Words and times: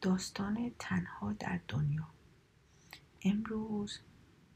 داستان 0.00 0.70
تنها 0.78 1.32
در 1.32 1.60
دنیا. 1.68 2.08
امروز 3.22 3.98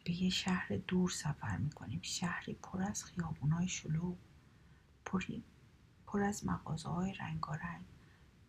به 0.04 0.22
یه 0.22 0.30
شهر 0.30 0.76
دور 0.76 1.10
سفر 1.10 1.56
می‌کنیم. 1.56 2.00
شهری 2.02 2.54
پر 2.54 2.82
از 2.82 3.04
خیابونای 3.04 3.68
شلوغ 3.68 4.16
پری 5.04 5.44
پر 6.06 6.22
از 6.22 6.46
مغازه 6.46 6.88
های 6.88 7.14
رنگارنگ 7.14 7.84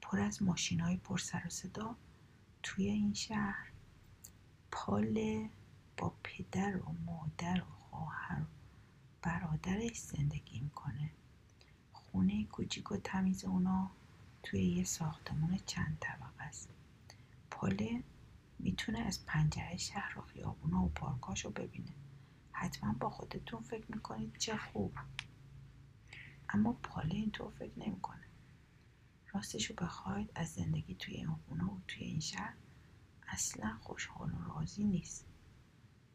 پر 0.01 0.19
از 0.19 0.43
ماشین 0.43 0.79
های 0.79 0.97
پر 0.97 1.17
سر 1.17 1.41
و 1.45 1.49
صدا. 1.49 1.95
توی 2.63 2.89
این 2.89 3.13
شهر 3.13 3.71
پال 4.71 5.47
با 5.97 6.13
پدر 6.23 6.77
و 6.77 6.95
مادر 7.05 7.61
و 7.61 7.65
خواهر 7.65 8.41
و 8.41 8.45
برادرش 9.21 9.99
زندگی 9.99 10.59
می‌کنه. 10.59 11.09
خونه 11.93 12.45
کوچیک 12.45 12.91
و 12.91 12.97
تمیز 12.97 13.45
اونا 13.45 13.91
توی 14.43 14.65
یه 14.65 14.83
ساختمون 14.83 15.59
چند 15.65 15.97
طبقه 16.01 16.43
است. 16.43 16.69
پاله 17.63 18.03
می‌تونه 18.59 18.99
از 18.99 19.25
پنجره 19.25 19.77
شهر 19.77 20.19
و 20.19 20.21
خیابونا 20.21 20.83
و 20.83 20.89
پارکاشو 20.89 21.49
ببینه. 21.49 21.93
حتما 22.51 22.93
با 22.93 23.09
خودتون 23.09 23.61
فکر 23.63 23.91
می‌کنید 23.91 24.37
چه 24.37 24.57
خوب. 24.57 24.93
اما 26.49 26.73
پاله 26.73 27.15
اینطور 27.15 27.51
فکر 27.51 27.79
نمی‌کنه. 27.79 28.23
راستشو 29.33 29.73
بخواید 29.73 30.31
از 30.35 30.53
زندگی 30.53 30.95
توی 30.95 31.13
این 31.15 31.35
خونه 31.47 31.63
و 31.63 31.79
توی 31.87 32.03
این 32.03 32.19
شهر 32.19 32.53
اصلا 33.27 33.77
خوشحال 33.81 34.31
و 34.31 34.43
راضی 34.43 34.83
نیست. 34.83 35.25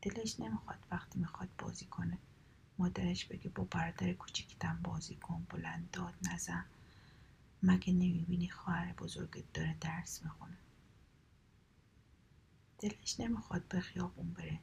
دلش 0.02 0.40
نمی‌خواد 0.40 0.86
وقتی 0.90 1.18
می‌خواد 1.18 1.48
بازی 1.58 1.84
کنه. 1.86 2.18
مادرش 2.78 3.24
بگه 3.24 3.48
با 3.48 3.64
برادر 3.64 4.12
کوچیکتم 4.12 4.80
بازی 4.82 5.16
کن 5.16 5.46
بلند 5.50 5.90
داد 5.90 6.14
نزن. 6.32 6.64
مگه 7.62 7.92
نمی‌بینی 7.92 8.48
خواهر 8.48 8.92
بزرگت 8.92 9.52
داره 9.52 9.76
درس 9.80 10.22
می‌خونه؟ 10.22 10.56
دلش 12.78 13.20
نمی‌خواد 13.20 13.68
به 13.68 13.80
خیابون 13.80 14.32
بره. 14.32 14.58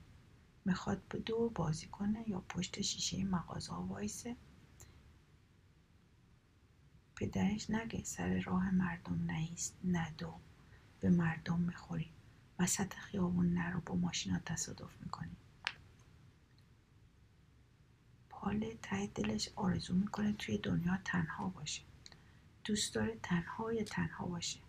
می‌خواد 0.66 1.02
به 1.10 1.20
دور 1.20 1.50
بازی 1.50 1.88
کنه 1.88 2.30
یا 2.30 2.40
پشت 2.50 2.82
شیشه 2.82 3.24
مغازه 3.24 3.74
وایسه. 3.74 4.36
پدرش 7.16 7.70
نگه 7.70 8.04
سر 8.04 8.40
راه 8.40 8.72
مردم 8.72 9.32
نیست 9.32 9.78
ندو 9.84 10.34
به 11.00 11.10
مردم 11.10 11.60
می‌خوری 11.60 12.12
وسط 12.60 12.94
خیابون 12.94 13.54
نرو 13.54 13.82
با 13.86 13.96
ماشینا 13.96 14.40
تصادف 14.40 15.02
می‌کنی 15.02 15.36
پاله 18.30 18.78
ته 18.82 19.08
دلش 19.08 19.50
آرزو 19.56 19.94
می‌کنه 19.94 20.34
توی 20.34 20.58
دنیا 20.58 20.98
تنها 21.06 21.50
باشه. 21.50 21.82
دوست 22.64 22.96
داره 22.96 23.20
تنها 23.24 23.74
یا 23.74 23.84
تنها 23.84 24.26
باشه. 24.26 24.60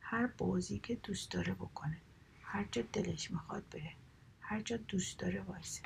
هر 0.00 0.26
بازی 0.26 0.78
که 0.78 0.94
دوست 0.94 1.30
داره 1.30 1.54
بکنه. 1.54 2.00
هر 2.52 2.64
جا 2.72 2.82
دلش 2.82 3.30
می‌خواد 3.30 3.68
بره 3.68 3.92
هر 4.40 4.60
جا 4.60 4.76
دوست 4.76 5.18
داره 5.18 5.42
وایسه. 5.42 5.82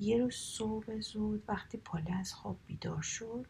یه 0.00 0.18
روز 0.18 0.34
صبح 0.34 1.00
زود 1.00 1.44
وقتی 1.48 1.78
پاله 1.78 2.12
از 2.12 2.34
خواب 2.34 2.58
بیدار 2.66 3.02
شد 3.02 3.46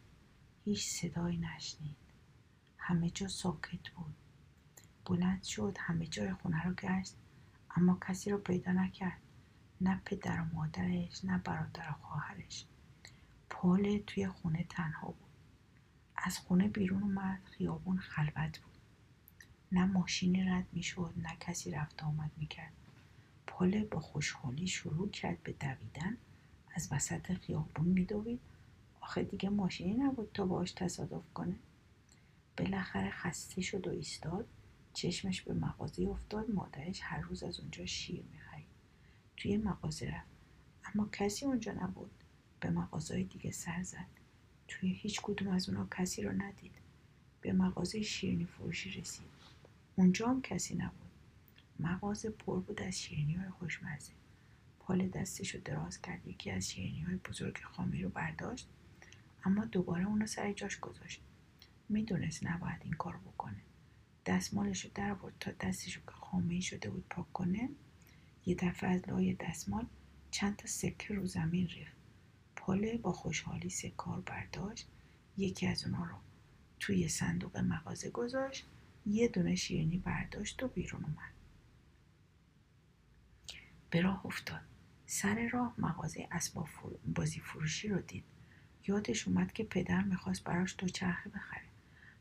هیچ 0.65 0.87
صدایی 0.87 1.37
نشنید. 1.37 1.95
همه 2.77 3.09
جا 3.09 3.27
ساکت 3.27 3.89
بود. 3.89 4.15
بلند 5.05 5.43
شد 5.43 5.77
همه 5.79 6.07
جای 6.07 6.33
خونه 6.33 6.63
رو 6.63 6.73
گشت 6.73 7.15
اما 7.75 7.97
کسی 8.07 8.29
رو 8.29 8.37
پیدا 8.37 8.71
نکرد. 8.71 9.21
نه 9.81 10.01
پدر 10.05 10.41
و 10.41 10.55
مادرش 10.55 11.25
نه 11.25 11.37
برادر 11.37 11.89
و 11.89 11.93
خواهرش. 11.93 12.65
پاله 13.49 13.99
توی 13.99 14.27
خونه 14.27 14.63
تنها 14.69 15.07
بود. 15.07 15.29
از 16.15 16.39
خونه 16.39 16.67
بیرون 16.67 17.03
اومد 17.03 17.41
خیابون 17.45 17.97
خلوت 17.97 18.59
بود. 18.59 18.72
نه 19.73 19.85
ماشینی 19.85 20.43
رد 20.43 20.65
می‌شد 20.73 21.13
نه 21.17 21.37
کسی 21.39 21.71
رفت 21.71 22.03
آمد 22.03 22.31
می‌کرد. 22.37 22.73
پاله 23.47 23.83
با 23.83 23.99
خوشحالی 23.99 24.67
شروع 24.67 25.09
کرد 25.09 25.43
به 25.43 25.51
دویدن. 25.51 26.17
از 26.75 26.87
وسط 26.91 27.33
خیابون 27.33 27.87
میدوید. 27.87 28.39
آخه 29.01 29.23
دیگه 29.23 29.49
ماشینی 29.49 29.93
نبود 29.93 30.31
تا 30.33 30.45
باش 30.45 30.71
تصادف 30.71 31.33
کنه. 31.33 31.55
بالاخره 32.57 33.11
خسته 33.11 33.61
شد 33.61 33.87
و 33.87 33.91
ایستاد. 33.91 34.47
چشمش 34.93 35.41
به 35.41 35.53
مغازه 35.53 36.03
افتاد. 36.03 36.51
مادرش 36.51 36.99
هر 37.03 37.21
روز 37.21 37.43
از 37.43 37.59
اونجا 37.59 37.85
شیر 37.85 38.23
می‌خرید. 38.31 38.65
توی 39.37 39.57
مغازه 39.57 40.11
رفت. 40.11 40.31
اما 40.85 41.09
کسی 41.11 41.45
اونجا 41.45 41.71
نبود. 41.71 42.11
به 42.59 42.69
مغازه 42.69 43.23
دیگه 43.23 43.51
سر 43.51 43.83
زد. 43.83 44.07
توی 44.67 44.93
هیچ 44.93 45.21
کدوم 45.23 45.47
از 45.47 45.69
اونا 45.69 45.87
کسی 45.91 46.21
رو 46.21 46.31
ندید. 46.31 46.75
به 47.41 47.53
مغازه 47.53 48.01
شیرینی 48.01 48.45
فروشی 48.45 49.01
رسید. 49.01 49.32
اونجا 49.95 50.27
هم 50.29 50.41
کسی 50.41 50.75
نبود. 50.75 51.11
مغازه 51.79 52.29
پر 52.29 52.59
بود 52.59 52.81
از 52.81 53.01
شیرینی 53.01 53.33
های 53.33 53.49
خوشمزه. 53.49 54.11
پال 54.79 55.07
دستش 55.07 55.55
رو 55.55 55.61
دراز 55.61 56.01
کرد 56.01 56.27
یکی 56.27 56.51
از 56.51 56.69
شیرینی 56.71 57.01
های 57.01 57.15
بزرگ 57.15 57.57
خامی 57.63 58.03
رو 58.03 58.09
برداشت 58.09 58.69
اما 59.45 59.65
دوباره 59.65 60.05
اونو 60.05 60.27
سر 60.27 60.53
جاش 60.53 60.79
گذاشت. 60.79 61.21
می‌دونست 61.89 62.45
نباید 62.45 62.81
این 62.83 62.93
کار 62.93 63.17
بکنه. 63.17 63.61
دستمالش 64.25 64.85
رو 64.85 64.91
در 64.95 65.13
بود 65.13 65.33
تا 65.39 65.51
دستش 65.51 65.97
که 65.97 66.11
خامه 66.11 66.59
شده 66.59 66.89
بود 66.89 67.05
پاک 67.09 67.33
کنه 67.33 67.69
یه 68.45 68.55
دفعه 68.55 68.89
از 68.89 69.09
لای 69.09 69.33
دستمال 69.33 69.87
چند 70.31 70.55
تا 70.55 70.67
سکه 70.67 71.13
رو 71.13 71.25
زمین 71.25 71.67
ریخت. 71.67 71.97
پاله 72.55 72.97
با 72.97 73.11
خوشحالی 73.11 73.69
سکار 73.69 74.21
برداشت. 74.21 74.87
یکی 75.37 75.67
از 75.67 75.85
اونا 75.85 76.03
رو 76.03 76.15
توی 76.79 77.07
صندوق 77.07 77.57
مغازه 77.57 78.09
گذاشت. 78.09 78.65
یه 79.05 79.27
دونه 79.27 79.55
شیرینی 79.55 79.97
برداشت 79.97 80.63
و 80.63 80.67
بیرون 80.67 81.03
اومد. 81.03 81.33
به 83.89 84.01
راه 84.01 84.25
افتاد. 84.25 84.61
سر 85.05 85.47
راه 85.47 85.75
مغازه 85.77 86.27
اسباب 86.31 86.67
بازی 87.15 87.39
فروشی 87.39 87.87
رو 87.87 88.01
دید. 88.01 88.23
یادش 88.87 89.27
اومد 89.27 89.53
که 89.53 89.63
پدر 89.63 90.01
می‌خواست 90.01 90.43
براش 90.43 90.75
دوچرخه 90.77 91.29
بخره. 91.29 91.63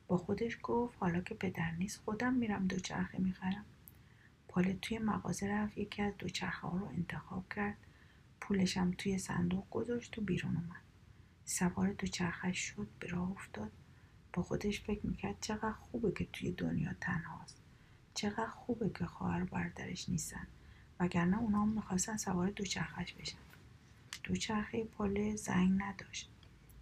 با 0.08 0.18
خودش 0.18 0.58
گفت 0.62 0.96
حالا 1.00 1.20
که 1.20 1.34
پدر 1.34 1.70
نیست 1.70 2.00
خودم 2.00 2.34
میرم 2.34 2.66
دوچرخه 2.66 3.18
می‌خرم. 3.18 3.64
پاله 4.48 4.78
توی 4.82 4.98
مغازه 4.98 5.48
رفت 5.48 5.78
یکی 5.78 6.02
از 6.02 6.12
دوچرخه 6.18 6.68
ها 6.68 6.78
رو 6.78 6.86
انتخاب 6.86 7.44
کرد. 7.54 7.76
پولشم 8.40 8.90
توی 8.90 9.18
صندوق 9.18 9.70
گذاشت 9.70 10.18
و 10.18 10.20
بیرون 10.20 10.56
اومد. 10.56 10.82
سوار 11.44 11.92
دوچرخه 11.92 12.52
شد 12.52 12.88
به 12.98 13.08
راه 13.08 13.30
افتاد. 13.30 13.72
با 14.32 14.42
خودش 14.42 14.80
فکر 14.80 15.06
می‌کرد 15.06 15.36
چقدر 15.40 15.72
خوبه 15.72 16.12
که 16.12 16.26
توی 16.32 16.50
دنیا 16.50 16.90
تنهاست. 17.00 17.56
چقدر 18.14 18.46
خوبه 18.46 18.90
که 18.98 19.06
خواهر 19.06 19.44
برادرش 19.44 20.08
نیستن. 20.08 20.46
وگرنه 21.00 21.38
اونا 21.38 21.62
هم 21.62 21.68
می‌خواستن 21.68 22.16
سوار 22.16 22.50
دوچرخش 22.50 23.12
بشن. 23.12 23.38
دوچرخه 24.24 24.84
پاله 24.84 25.36
زنگ 25.36 25.82
نداشت. 25.82 26.28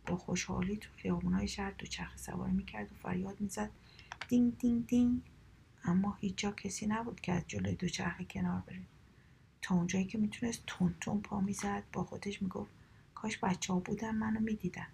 با 0.07 0.17
خوشحالی 0.17 0.77
تو 0.77 0.91
خیابونهای 0.97 1.49
شهر 1.49 1.71
دوچرخه 1.71 2.17
سوار 2.17 2.49
می‌کرد 2.49 2.93
و 2.93 2.95
فریاد 2.95 3.41
می‌زد. 3.41 3.71
دینگ 4.29 4.59
دینگ 4.59 4.87
دینگ. 4.87 5.21
اما 5.85 6.17
هیچ 6.21 6.37
جا 6.37 6.53
کسی 6.53 6.87
نبود 6.87 7.21
که 7.21 7.33
از 7.33 7.43
جلوی 7.49 7.75
دوچرخه 7.75 8.25
کنار 8.25 8.61
بره. 8.67 8.83
تا 9.63 9.75
اونجایی 9.75 10.05
که 10.05 10.19
می‌تونست 10.19 10.63
تون 10.67 10.95
تون 11.01 11.21
پا 11.21 11.41
می‌زد 11.41 11.83
با 11.93 12.05
خودش 12.05 12.43
می‌گفت 12.43 12.71
کاش 13.15 13.39
بچه 13.39 13.73
ها 13.73 13.79
بودن 13.79 14.15
منو 14.15 14.41
می‌دیدن. 14.41 14.87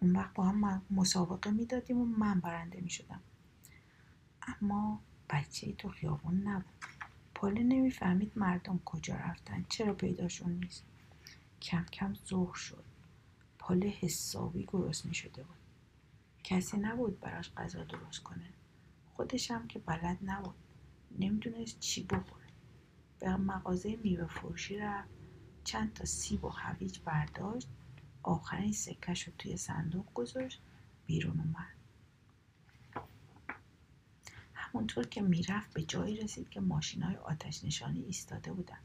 اون 0.00 0.16
وقت 0.16 0.34
با 0.34 0.44
هم 0.44 0.82
مسابقه 0.90 1.50
می‌دادیم 1.50 1.98
و 1.98 2.04
من 2.04 2.40
برنده 2.40 2.80
می‌شدم. 2.80 3.20
اما 4.42 5.00
بچه 5.30 5.72
تو 5.72 5.88
خیابون 5.88 6.42
نبود. 6.42 6.84
پاله 7.34 7.62
نمی‌فهمید 7.62 8.32
مردم 8.36 8.80
کجا 8.84 9.14
رفتن 9.14 9.64
چرا 9.68 9.94
پیداشون 9.94 10.52
نیست. 10.52 10.84
کم 11.62 11.84
کم 11.84 12.14
ظهر 12.14 12.54
شد. 12.54 12.84
پاله 13.58 13.88
حسابی 13.88 14.64
گرسنه 14.68 15.12
شده 15.12 15.42
بود. 15.42 15.56
کسی 16.44 16.76
نبود 16.76 17.20
براش 17.20 17.52
غذا 17.54 17.84
درست 17.84 18.22
کنه. 18.22 18.50
خودشم 19.14 19.66
که 19.66 19.78
بلد 19.78 20.18
نبود. 20.22 20.54
نمی‌دونست 21.18 21.80
چی 21.80 22.04
بخوره. 22.04 22.46
به 23.20 23.36
مغازه 23.36 23.96
میوه 23.96 24.26
فروشی 24.26 24.76
رفت. 24.78 25.08
چند 25.64 25.92
تا 25.92 26.04
سیب 26.04 26.44
و 26.44 26.48
هویج 26.48 26.98
برداشت. 27.04 27.68
آخرین 28.28 28.72
سکش 28.72 29.22
رو 29.22 29.32
توی 29.38 29.56
صندوق 29.56 30.06
گذاشت 30.14 30.60
بیرون 31.06 31.40
اومد. 31.40 31.74
همونطور 34.54 35.06
که 35.06 35.22
می‌رفت 35.22 35.72
به 35.72 35.82
جایی 35.82 36.16
رسید 36.16 36.48
که 36.48 36.60
ماشین 36.60 37.02
های 37.02 37.16
آتش 37.16 37.64
نشانی 37.64 38.02
ایستاده 38.02 38.52
بودن. 38.52 38.78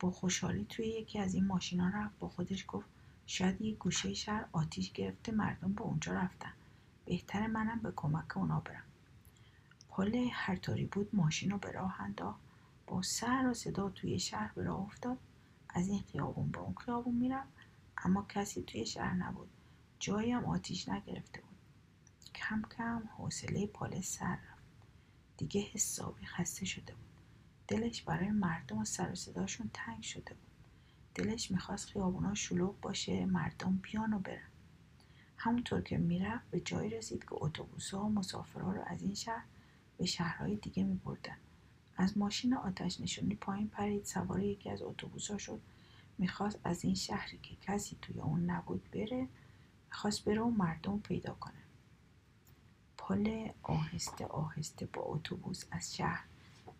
با 0.00 0.10
خوشحالی 0.10 0.66
توی 0.68 0.86
یکی 0.86 1.18
از 1.18 1.34
این 1.34 1.46
ماشینا 1.46 1.88
رفت 1.88 2.18
با 2.18 2.28
خودش 2.28 2.64
گفت 2.68 2.88
شاید 3.26 3.60
یه 3.60 3.74
گوشه 3.74 4.14
شهر 4.14 4.44
آتیش 4.52 4.92
گرفته 4.92 5.32
مردم 5.32 5.72
به 5.72 5.82
اونجا 5.82 6.12
رفتن. 6.12 6.52
بهتر 7.04 7.46
منم 7.46 7.78
به 7.78 7.92
کمک 7.96 8.36
اونا 8.36 8.60
برم. 8.60 8.84
پاله 9.88 10.28
هر 10.32 10.56
طوری 10.56 10.86
بود 10.86 11.14
ماشین 11.14 11.50
رو 11.50 11.58
به 11.58 11.72
راه 11.72 12.00
انداخت. 12.00 12.40
با 12.86 13.02
سر 13.02 13.46
و 13.46 13.54
صدا 13.54 13.90
توی 13.90 14.18
شهر 14.18 14.52
به 14.54 14.62
راه 14.62 14.80
افتاد. 14.80 15.18
از 15.68 15.88
این 15.88 16.02
خیابون 16.02 16.50
به 16.50 16.58
اون 16.58 16.74
خیابون 16.74 17.14
میرم 17.14 17.46
اما 18.04 18.26
کسی 18.28 18.62
توی 18.62 18.86
شهر 18.86 19.14
نبود. 19.14 19.50
جایی 19.98 20.32
هم 20.32 20.44
آتیش 20.44 20.88
نگرفته 20.88 21.40
بود. 21.40 21.58
کم 22.34 22.62
کم 22.78 23.08
حوصله 23.16 23.66
پاله 23.66 24.00
سر 24.00 24.34
رفت. 24.34 24.62
دیگه 25.36 25.60
حسابی 25.60 26.26
خسته 26.26 26.64
شده 26.64 26.94
بود. 26.94 27.12
دلش 27.68 28.02
برای 28.02 28.30
مردم 28.30 28.78
و 28.78 28.84
سر 28.84 29.14
صداشون 29.14 29.70
تنگ 29.74 30.02
شده 30.02 30.34
بود. 30.34 30.52
دلش 31.14 31.50
می‌خواست 31.50 31.86
خیابونا 31.86 32.34
شلوغ 32.34 32.80
باشه 32.80 33.26
مردم 33.26 33.80
بیان 33.82 34.12
و 34.12 34.18
برن. 34.18 34.48
همونطور 35.36 35.80
که 35.80 35.98
می‌رفت 35.98 36.50
به 36.50 36.60
جایی 36.60 36.90
رسید 36.90 37.20
که 37.24 37.32
اتوبوس 37.32 37.94
ها 37.94 38.04
و 38.04 38.12
مسافرها 38.12 38.72
رو 38.72 38.82
از 38.86 39.02
این 39.02 39.14
شهر 39.14 39.44
به 39.98 40.06
شهرهای 40.06 40.56
دیگه 40.56 40.84
میبردن. 40.84 41.36
از 41.96 42.18
ماشین 42.18 42.54
آتش 42.54 43.00
نشونی 43.00 43.34
پایین 43.34 43.68
پرید 43.68 44.04
سوار 44.04 44.42
یکی 44.42 44.70
از 44.70 44.82
اتوبوس 44.82 45.30
ها 45.30 45.38
شد 45.38 45.60
می‌خواست 46.18 46.58
از 46.64 46.84
این 46.84 46.94
شهری 46.94 47.38
که 47.42 47.56
کسی 47.60 47.96
توی 48.02 48.20
اون 48.20 48.50
نبود 48.50 48.90
بره 48.90 49.28
می‌خواست 49.88 50.24
بره 50.24 50.40
و 50.40 50.50
مردم 50.50 50.98
پیدا 50.98 51.34
کنه. 51.34 51.54
پل 52.98 53.48
آهسته 53.62 54.26
آهسته 54.26 54.86
با 54.86 55.02
اتوبوس 55.02 55.64
از 55.70 55.96
شهر 55.96 56.24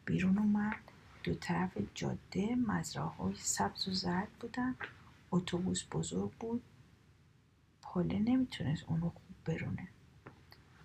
بیرون 0.05 0.39
اومد. 0.39 0.81
دو 1.25 1.35
طرف 1.35 1.79
جاده 1.95 2.55
مزرعه 2.55 3.07
های 3.07 3.35
سبز 3.37 3.89
و 3.89 3.93
زرد 3.93 4.29
بودن. 4.41 4.77
اتوبوس 5.31 5.85
بزرگ 5.93 6.31
بود. 6.31 6.63
پله 7.83 8.19
نمی‌تونست 8.19 8.85
اونو 8.87 9.09
خوب 9.09 9.37
برونه. 9.45 9.89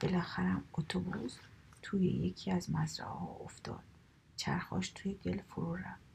بالاخره 0.01 0.57
اتوبوس 0.73 1.37
توی 1.81 2.07
یکی 2.07 2.51
از 2.51 2.71
مزرعه 2.71 3.09
ها 3.09 3.37
افتاد. 3.45 3.83
چرخاش 4.37 4.89
توی 4.89 5.13
گل 5.13 5.41
فرو 5.41 5.75
رفت. 5.75 6.06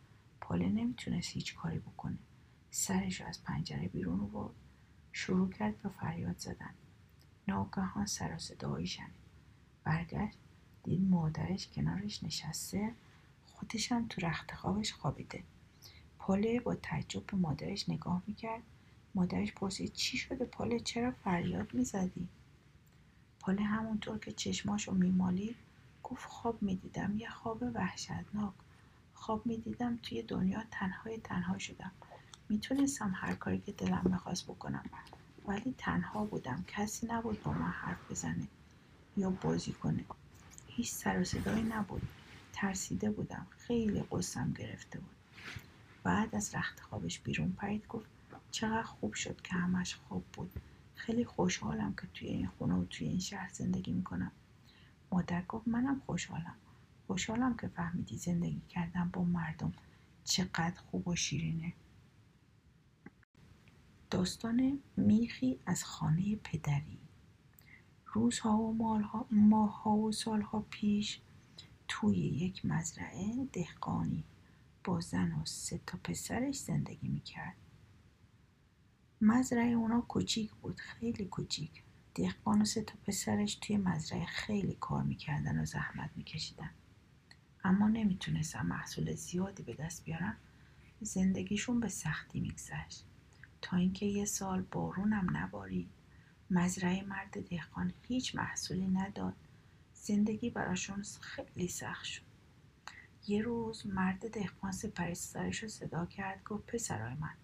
پاله 0.42 0.68
نمی‌تونست 0.68 1.30
هیچ 1.32 1.54
کاری 1.54 1.78
بکنه. 1.78 2.18
سرش 2.70 3.20
از 3.20 3.44
پنجره 3.44 3.88
بیرون 3.88 4.30
رو 4.32 4.54
شروع 5.12 5.50
کرد 5.50 5.82
به 5.82 5.88
فریاد 5.88 6.38
زدن. 6.38 6.74
ناگهان 7.48 8.06
سر 8.06 8.34
و 8.34 8.38
صدایی 8.38 8.86
شنید. 8.86 9.22
برگشت 9.84 10.38
دید 10.84 11.00
مادرش 11.00 11.68
کنارش 11.68 12.22
نشسته. 12.22 12.94
خودش 13.46 13.92
هم 13.92 14.06
تو 14.08 14.26
رخت 14.26 14.54
خوابش 14.54 14.92
خوابیده. 14.92 15.42
پاله 16.18 16.60
با 16.60 16.74
تعجب 16.74 17.26
به 17.26 17.36
مادرش 17.36 17.88
نگاه 17.88 18.22
می‌کرد. 18.26 18.62
مادرش 19.14 19.52
پرسید 19.52 19.92
چی 19.92 20.18
شده 20.18 20.44
پاله؟ 20.44 20.80
چرا 20.80 21.10
فریاد 21.10 21.74
می‌زدی؟ 21.74 22.28
پاله 23.40 23.62
همونطور 23.62 24.18
که 24.18 24.32
چشماشو 24.32 24.92
میمالید 24.92 25.56
گفت 26.02 26.24
خواب 26.24 26.62
می‌دیدم. 26.62 27.18
یه 27.18 27.30
خواب 27.30 27.62
وحشتناک. 27.74 28.54
خواب 29.14 29.46
می‌دیدم 29.46 29.98
توی 30.02 30.22
دنیا 30.22 30.62
تنهای 30.70 31.18
تنها 31.18 31.58
شدم. 31.58 31.92
می‌تونستم 32.48 33.12
هر 33.16 33.34
کاری 33.34 33.58
که 33.58 33.72
دلم 33.72 34.02
می‌خواست 34.04 34.44
بکنم 34.44 34.84
ولی 35.46 35.74
تنها 35.78 36.24
بودم. 36.24 36.64
کسی 36.68 37.06
نبود 37.06 37.42
با 37.42 37.52
من 37.52 37.70
حرف 37.70 38.10
بزنه 38.10 38.48
یا 39.16 39.30
بازی 39.30 39.72
کنه. 39.72 40.04
هیچ 40.66 40.90
سر 40.90 41.20
و 41.20 41.24
صدایی 41.24 41.62
نبود. 41.62 42.02
ترسیده 42.52 43.10
بودم. 43.10 43.46
خیلی 43.58 44.04
قصم 44.10 44.52
گرفته 44.52 44.98
بود. 44.98 45.16
بعد 46.02 46.34
از 46.34 46.54
رخت 46.54 46.80
خوابش 46.80 47.18
بیرون 47.20 47.52
پرید 47.52 47.86
گفت 47.86 48.06
چقدر 48.50 48.82
خوب 48.82 49.14
شد 49.14 49.40
که 49.42 49.54
همش 49.54 49.94
خوب 49.94 50.24
بود. 50.32 50.60
خیلی 50.94 51.24
خوشحالم 51.24 51.94
که 51.94 52.06
توی 52.14 52.28
این 52.28 52.46
خونه 52.46 52.74
و 52.74 52.84
توی 52.84 53.08
این 53.08 53.18
شهر 53.18 53.50
زندگی 53.52 53.92
می‌کنم. 53.92 54.32
مادر 55.12 55.42
گفت 55.42 55.68
منم 55.68 56.02
خوشحالم. 56.06 56.56
خوشحالم 57.12 57.56
که 57.56 57.68
فهمیدی 57.68 58.16
زندگی 58.16 58.62
کردم 58.68 59.10
با 59.12 59.24
مردم 59.24 59.72
چقدر 60.24 60.80
خوب 60.80 61.08
و 61.08 61.16
شیرینه. 61.16 61.72
داستان 64.10 64.78
میخی 64.96 65.58
از 65.66 65.84
خانه 65.84 66.36
پدری. 66.36 66.98
روزها 68.06 68.58
و 68.58 68.74
مالها 68.74 69.26
ماهها 69.30 69.96
و 69.96 70.12
سالها 70.12 70.66
پیش 70.70 71.20
توی 71.88 72.16
یک 72.16 72.66
مزرعه 72.66 73.48
دهقانی 73.52 74.24
با 74.84 75.00
زن 75.00 75.32
و 75.32 75.44
سه 75.44 75.80
تا 75.86 75.98
پسرش 76.04 76.58
زندگی 76.58 77.08
می‌کرد. 77.08 77.56
مزرعه 79.20 79.72
اونا 79.72 80.00
کوچیک 80.00 80.52
بود 80.52 80.80
خیلی 80.80 81.24
کوچیک. 81.24 81.82
دهقان 82.14 82.62
و 82.62 82.64
سه 82.64 82.82
تا 82.82 82.94
پسرش 83.06 83.54
توی 83.54 83.76
مزرعه 83.76 84.24
خیلی 84.24 84.76
کار 84.80 85.02
می‌کردن 85.02 85.58
و 85.58 85.64
زحمت 85.64 86.10
میکشیدن. 86.16 86.70
اما 87.64 87.88
نمی‌تونستن 87.88 88.66
محصول 88.66 89.14
زیادی 89.14 89.62
به 89.62 89.74
دست 89.74 90.04
بیارن 90.04 90.36
زندگیشون 91.00 91.80
به 91.80 91.88
سختی 91.88 92.40
میگذشت. 92.40 93.04
تا 93.62 93.76
اینکه 93.76 94.06
یه 94.06 94.24
سال 94.24 94.62
بارونم 94.62 95.36
نبارید. 95.36 95.88
مزرعه 96.50 97.02
مرد 97.02 97.48
دهقان 97.48 97.92
هیچ 98.08 98.34
محصولی 98.34 98.86
نداد. 98.86 99.34
زندگی 99.94 100.50
براشون 100.50 101.02
خیلی 101.20 101.68
سخت 101.68 102.04
شد. 102.04 102.22
یه 103.26 103.42
روز 103.42 103.86
مرد 103.86 104.30
دهقان 104.30 104.72
سپرستارش 104.72 105.62
رو 105.62 105.68
صدا 105.68 106.06
کرد 106.06 106.44
گفت 106.44 106.66
پسرای 106.66 107.14
من 107.14 107.34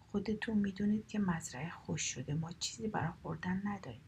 خودتون 0.00 0.58
می‌دونید 0.58 1.06
که 1.06 1.18
مزرعه 1.18 1.70
خوش 1.70 2.02
شده 2.02 2.34
ما 2.34 2.52
چیزی 2.52 2.88
برای 2.88 3.12
خوردن 3.22 3.62
نداریم. 3.64 4.00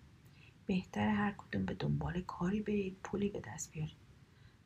بهتر 0.66 1.08
هر 1.08 1.32
کدوم 1.32 1.64
به 1.64 1.74
دنبال 1.74 2.20
کاری 2.20 2.60
برید 2.60 2.96
پولی 3.02 3.28
به 3.28 3.42
دست 3.46 3.72
بیارید. 3.72 4.09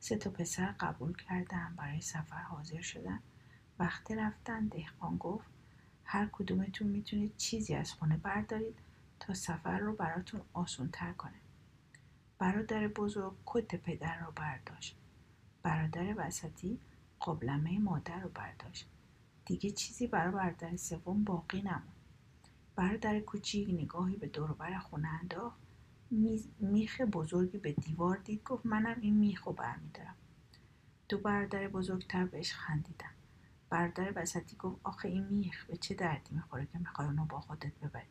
سه 0.05 0.17
تا 0.17 0.29
پسر 0.29 0.71
قبول 0.79 1.15
کردن 1.15 1.73
برای 1.77 2.01
سفر 2.01 2.41
حاضر 2.41 2.81
شدن. 2.81 3.19
وقتی 3.79 4.15
رفتن 4.15 4.67
دهقان 4.67 5.17
گفت 5.17 5.47
هر 6.03 6.29
کدومتون 6.31 6.87
می‌تونید 6.87 7.37
چیزی 7.37 7.75
از 7.75 7.93
خونه 7.93 8.17
بردارید 8.17 8.75
تا 9.19 9.33
سفر 9.33 9.77
رو 9.79 9.93
براتون 9.93 10.41
آسون 10.53 10.89
تر 10.93 11.13
کنه. 11.13 11.39
برادر 12.39 12.87
بزرگ 12.87 13.33
کت 13.45 13.75
پدر 13.75 14.19
رو 14.19 14.31
برداشت. 14.31 14.97
برادر 15.63 16.13
وسطی 16.17 16.79
قابلمه 17.19 17.79
مادر 17.79 18.19
رو 18.19 18.29
برداشت. 18.29 18.87
دیگه 19.45 19.71
چیزی 19.71 20.07
برای 20.07 20.33
برادر 20.33 20.77
سوم 20.77 21.23
باقی 21.23 21.61
نموند. 21.61 21.93
برادر 22.75 23.19
کوچیک 23.19 23.69
نگاهی 23.69 24.15
به 24.17 24.27
دوروبر 24.27 24.79
خونه 24.79 25.07
انداخت. 25.07 25.64
میخ 26.59 27.01
بزرگی 27.01 27.57
به 27.57 27.71
دیوار 27.71 28.17
دید. 28.17 28.43
گفت 28.43 28.65
منم 28.65 28.97
این 29.01 29.15
میخ 29.15 29.43
رو 29.43 29.53
برمیدارم. 29.53 30.15
دو 31.09 31.17
برادر 31.17 31.67
بزرگتر 31.67 32.25
بهش 32.25 32.53
خندیدن. 32.53 33.11
برادر 33.69 34.13
وسطی 34.15 34.55
گفت 34.55 34.79
آخه 34.83 35.07
این 35.07 35.23
میخ 35.23 35.65
به 35.65 35.77
چه 35.77 35.95
دردی 35.95 36.35
می‌خوره 36.35 36.65
که 36.65 36.79
می‌خوای 36.79 37.07
اونو 37.07 37.25
با 37.25 37.41
خودت 37.41 37.79
ببری؟ 37.79 38.07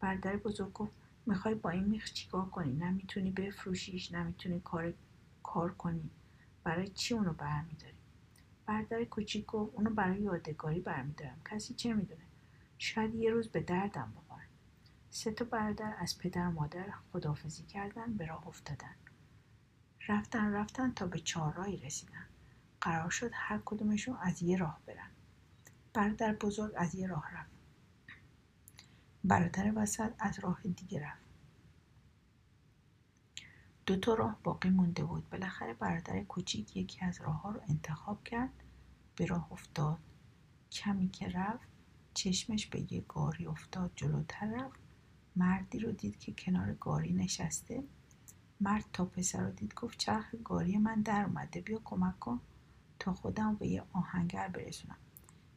برادر 0.00 0.36
بزرگ 0.36 0.72
گفت 0.72 0.92
می‌خوای 1.26 1.54
با 1.54 1.70
این 1.70 1.84
میخ 1.84 2.12
چیکار 2.12 2.46
کنی؟ 2.48 2.72
نمی‌تونی 2.72 3.30
بفروشیش 3.30 4.12
نمی‌تونی 4.12 4.60
کار 4.60 4.94
کار 5.42 5.74
کنی. 5.74 6.10
برای 6.64 6.88
چی 6.88 7.14
اونو 7.14 7.32
برمیداری؟ 7.32 7.94
برادر 8.66 9.04
کوچیک 9.04 9.46
گفت 9.46 9.74
اونو 9.74 9.90
برای 9.90 10.20
یادگاری 10.20 10.80
برمیدارم. 10.80 11.40
کسی 11.50 11.74
چه 11.74 11.94
می‌دونه؟ 11.94 12.24
شاید 12.78 13.14
یه 13.14 13.30
روز 13.30 13.48
به 13.48 13.60
دردم 13.60 14.12
بخوره. 14.16 14.23
سه 15.16 15.32
تا 15.32 15.44
برادر 15.44 15.94
از 15.98 16.18
پدر 16.18 16.48
و 16.48 16.50
مادر 16.50 16.90
خدافزی 17.12 17.62
کردن 17.62 18.14
به 18.16 18.26
راه 18.26 18.48
افتادن. 18.48 18.94
رفتن 20.08 20.52
رفتن 20.52 20.92
تا 20.92 21.06
به 21.06 21.18
چهارراهی 21.18 21.76
رسیدن. 21.76 22.26
قرار 22.80 23.10
شد 23.10 23.30
هر 23.34 23.60
کدومشون 23.64 24.16
از 24.20 24.42
یه 24.42 24.56
راه 24.56 24.80
برن. 24.86 25.10
برادر 25.92 26.34
بزرگ 26.34 26.72
از 26.76 26.94
یه 26.94 27.06
راه 27.06 27.30
رفت. 27.34 27.50
برادر 29.24 29.72
وسط 29.76 30.12
از 30.18 30.38
راه 30.38 30.62
دیگه 30.62 31.00
رفت. 31.00 31.24
دو 33.86 33.96
تا 33.96 34.14
راه 34.14 34.38
باقی 34.42 34.70
مونده 34.70 35.04
بود. 35.04 35.30
بالاخره 35.30 35.74
برادر 35.74 36.24
کوچیک 36.24 36.76
یکی 36.76 37.04
از 37.04 37.20
راه 37.20 37.42
ها 37.42 37.50
رو 37.50 37.60
انتخاب 37.68 38.24
کرد 38.24 38.62
به 39.16 39.26
راه 39.26 39.52
افتاد. 39.52 39.98
کمی 40.72 41.08
که 41.08 41.28
رفت 41.28 41.68
چشمش 42.14 42.66
به 42.66 42.92
یه 42.92 43.00
گاری 43.08 43.46
افتاد 43.46 43.92
جلوتر 43.96 44.46
رفت. 44.46 44.83
مردی 45.36 45.78
رو 45.78 45.92
دید 45.92 46.18
که 46.18 46.32
کنار 46.32 46.74
گاری 46.74 47.12
نشسته. 47.12 47.84
مرد 48.60 48.84
تا 48.92 49.04
پسر 49.04 49.40
رو 49.40 49.50
دید 49.50 49.74
گفت 49.74 49.98
چرخ 49.98 50.34
گاری 50.44 50.78
من 50.78 51.00
در 51.00 51.24
اومده 51.24 51.60
بیا 51.60 51.80
کمک 51.84 52.18
کن 52.18 52.40
تا 52.98 53.14
خودم 53.14 53.54
به 53.54 53.68
یه 53.68 53.82
آهنگر 53.92 54.48
برسونم. 54.48 54.96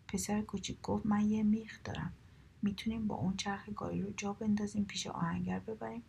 پسر 0.07 0.41
کوچیک 0.41 0.81
گفت 0.81 1.05
من 1.05 1.29
یه 1.29 1.43
میخ 1.43 1.79
دارم. 1.83 2.13
می‌تونیم 2.61 3.07
با 3.07 3.15
اون 3.15 3.37
چرخ 3.37 3.69
گاری 3.75 4.01
رو 4.01 4.13
جا 4.17 4.33
بندازیم 4.33 4.85
پیش 4.85 5.07
آهنگر 5.07 5.59
ببریم. 5.59 6.03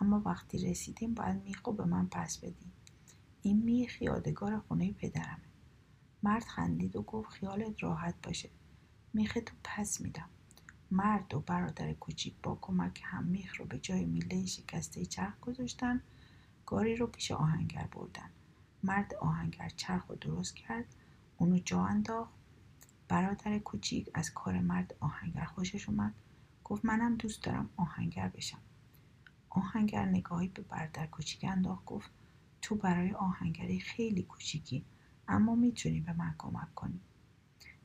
اما 0.00 0.22
وقتی 0.24 0.58
رسیدیم 0.58 1.14
باید 1.14 1.42
میخ 1.42 1.62
رو 1.66 1.72
به 1.72 1.84
من 1.84 2.06
پس 2.06 2.38
بدیم 2.38 2.72
این 3.42 3.62
میخ 3.62 4.02
یادگار 4.02 4.58
خونه 4.58 4.92
پدرمه. 4.92 5.42
مرد 6.22 6.44
خندید 6.44 6.96
و 6.96 7.02
گفت 7.02 7.30
خیالت 7.30 7.82
راحت 7.82 8.14
باشه. 8.22 8.48
میخ 9.12 9.38
تو 9.46 9.54
پس 9.64 10.00
میدم. 10.00 10.28
مرد 10.92 11.34
و 11.34 11.40
برادر 11.40 11.92
کوچیک 11.92 12.34
با 12.42 12.58
کمک 12.60 13.00
هم 13.04 13.24
میخ 13.24 13.60
رو 13.60 13.64
به 13.64 13.78
جای 13.78 14.04
میله 14.04 14.46
شکسته 14.46 15.04
چرخ 15.04 15.40
گذاشتن 15.40 16.00
گاری 16.66 16.96
رو 16.96 17.06
پیش 17.06 17.30
آهنگر 17.30 17.88
بردن. 17.92 18.30
مرد 18.82 19.14
آهنگر 19.14 19.68
چرخ 19.68 20.06
رو 20.08 20.16
درست 20.16 20.56
کرد 20.56 20.84
اونو 21.36 21.58
جا 21.58 21.84
انداخت. 21.84 22.32
برادر 23.08 23.58
کوچیک 23.58 24.10
از 24.14 24.34
کار 24.34 24.60
مرد 24.60 24.94
آهنگر 25.00 25.44
خوشش 25.44 25.88
اومد. 25.88 26.14
گفت 26.64 26.84
منم 26.84 27.16
دوست 27.16 27.42
دارم 27.42 27.70
آهنگر 27.76 28.28
بشم. 28.28 28.60
آهنگر 29.50 30.04
نگاهی 30.04 30.48
به 30.48 30.62
برادر 30.62 31.06
کوچیک 31.06 31.44
انداخت 31.44 31.84
گفت 31.84 32.10
تو 32.62 32.74
برای 32.74 33.12
آهنگری 33.12 33.80
خیلی 33.80 34.22
کوچیکی 34.22 34.84
اما 35.28 35.54
می‌تونی 35.54 36.00
به 36.00 36.12
من 36.12 36.34
کمک 36.38 36.74
کنی. 36.74 37.00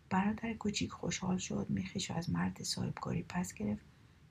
برادر 0.09 0.53
کوچیک 0.53 0.91
خوشحال 0.91 1.37
شد. 1.37 1.65
میخیش 1.69 2.11
از 2.11 2.29
مرد 2.29 2.63
صاحبکاری 2.63 3.23
پس 3.23 3.53
گرفت. 3.53 3.85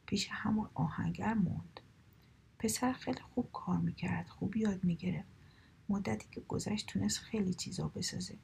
پیش 0.06 0.28
همون 0.30 0.68
آهنگر 0.75 1.35
موند. 1.35 1.80
پسر 2.59 2.92
خیلی 2.92 3.21
خوب 3.21 3.49
کار 3.52 3.78
می‌کرد 3.78 4.28
خوب 4.28 4.56
یاد 4.56 4.85
می‌گرفت. 4.85 5.28
مدتی 5.88 6.28
که 6.30 6.40
گذشت 6.40 6.87
تونست 6.87 7.18
خیلی 7.18 7.54
چیزا 7.54 7.88
بسازه. 7.88 8.38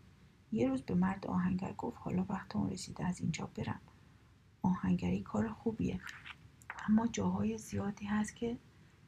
یه 0.53 0.69
روز 0.69 0.83
به 0.83 0.95
مرد 0.95 1.27
آهنگر 1.27 1.73
گفت 1.73 1.97
حالا 2.01 2.27
وقت 2.29 2.57
اون 2.57 2.71
رسیده 2.71 3.05
از 3.05 3.21
اینجا 3.21 3.47
برم. 3.47 3.81
آهنگری 4.63 5.23
کار 5.23 5.53
خوبیه. 5.53 6.01
اما 6.89 7.07
جاهای 7.07 7.59
زیادی 7.59 8.07
هست 8.07 8.37
که 8.37 8.59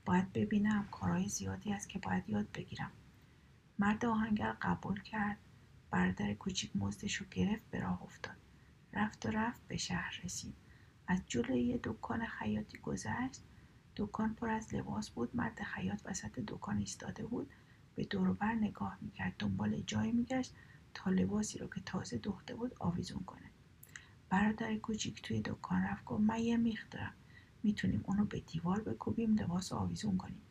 باید 0.04 0.32
ببینم. 0.32 0.88
کارهای 0.90 1.28
زیادی 1.28 1.72
هست 1.72 1.88
که 1.88 1.98
باید 1.98 2.28
یاد 2.28 2.52
بگیرم. 2.52 2.90
مرد 3.78 4.04
آهنگر 4.04 4.52
قبول 4.62 5.02
کرد. 5.02 5.38
برادر 5.94 6.34
کوچیک 6.34 6.76
مزدش 6.76 7.14
رو 7.14 7.26
گرفت 7.30 7.62
به 7.70 7.80
راه 7.80 8.02
افتاد. 8.02 8.36
رفت 8.92 9.26
و 9.26 9.30
رفت 9.30 9.68
به 9.68 9.76
شهر 9.76 10.20
رسید. 10.24 10.54
از 11.06 11.20
جلوی 11.26 11.60
یه 11.62 11.80
دکان 11.84 12.26
خیاطی 12.26 12.78
گذشت. 12.78 13.42
دکان 13.96 14.34
پر 14.34 14.50
از 14.50 14.74
لباس 14.74 15.10
بود. 15.10 15.36
مرد 15.36 15.62
خیاط 15.62 16.00
وسط 16.04 16.38
دکان 16.38 16.78
ایستاده 16.78 17.26
بود. 17.26 17.50
به 17.94 18.04
دوروبر 18.04 18.54
نگاه 18.54 18.98
می‌کرد. 19.00 19.34
دنبال 19.38 19.80
جایی 19.80 20.12
میگشت 20.12 20.54
تا 20.94 21.10
لباسی 21.10 21.58
رو 21.58 21.68
که 21.68 21.80
تازه 21.80 22.18
دوخته 22.18 22.54
بود 22.54 22.76
آویزون 22.78 23.22
کنه. 23.22 23.50
برادر 24.28 24.76
کوچیک 24.76 25.22
توی 25.22 25.40
دکان 25.40 25.82
رفت. 25.82 26.04
گفت 26.04 26.20
من 26.20 26.38
یه 26.38 26.56
میخ 26.56 26.86
دارم. 26.90 27.14
می‌تونیم 27.62 28.04
اونو 28.06 28.24
به 28.24 28.40
دیوار 28.40 28.80
بکوبیم 28.80 29.34
لباس 29.34 29.72
رو 29.72 29.78
آویزون 29.78 30.16
کنیم. 30.16 30.42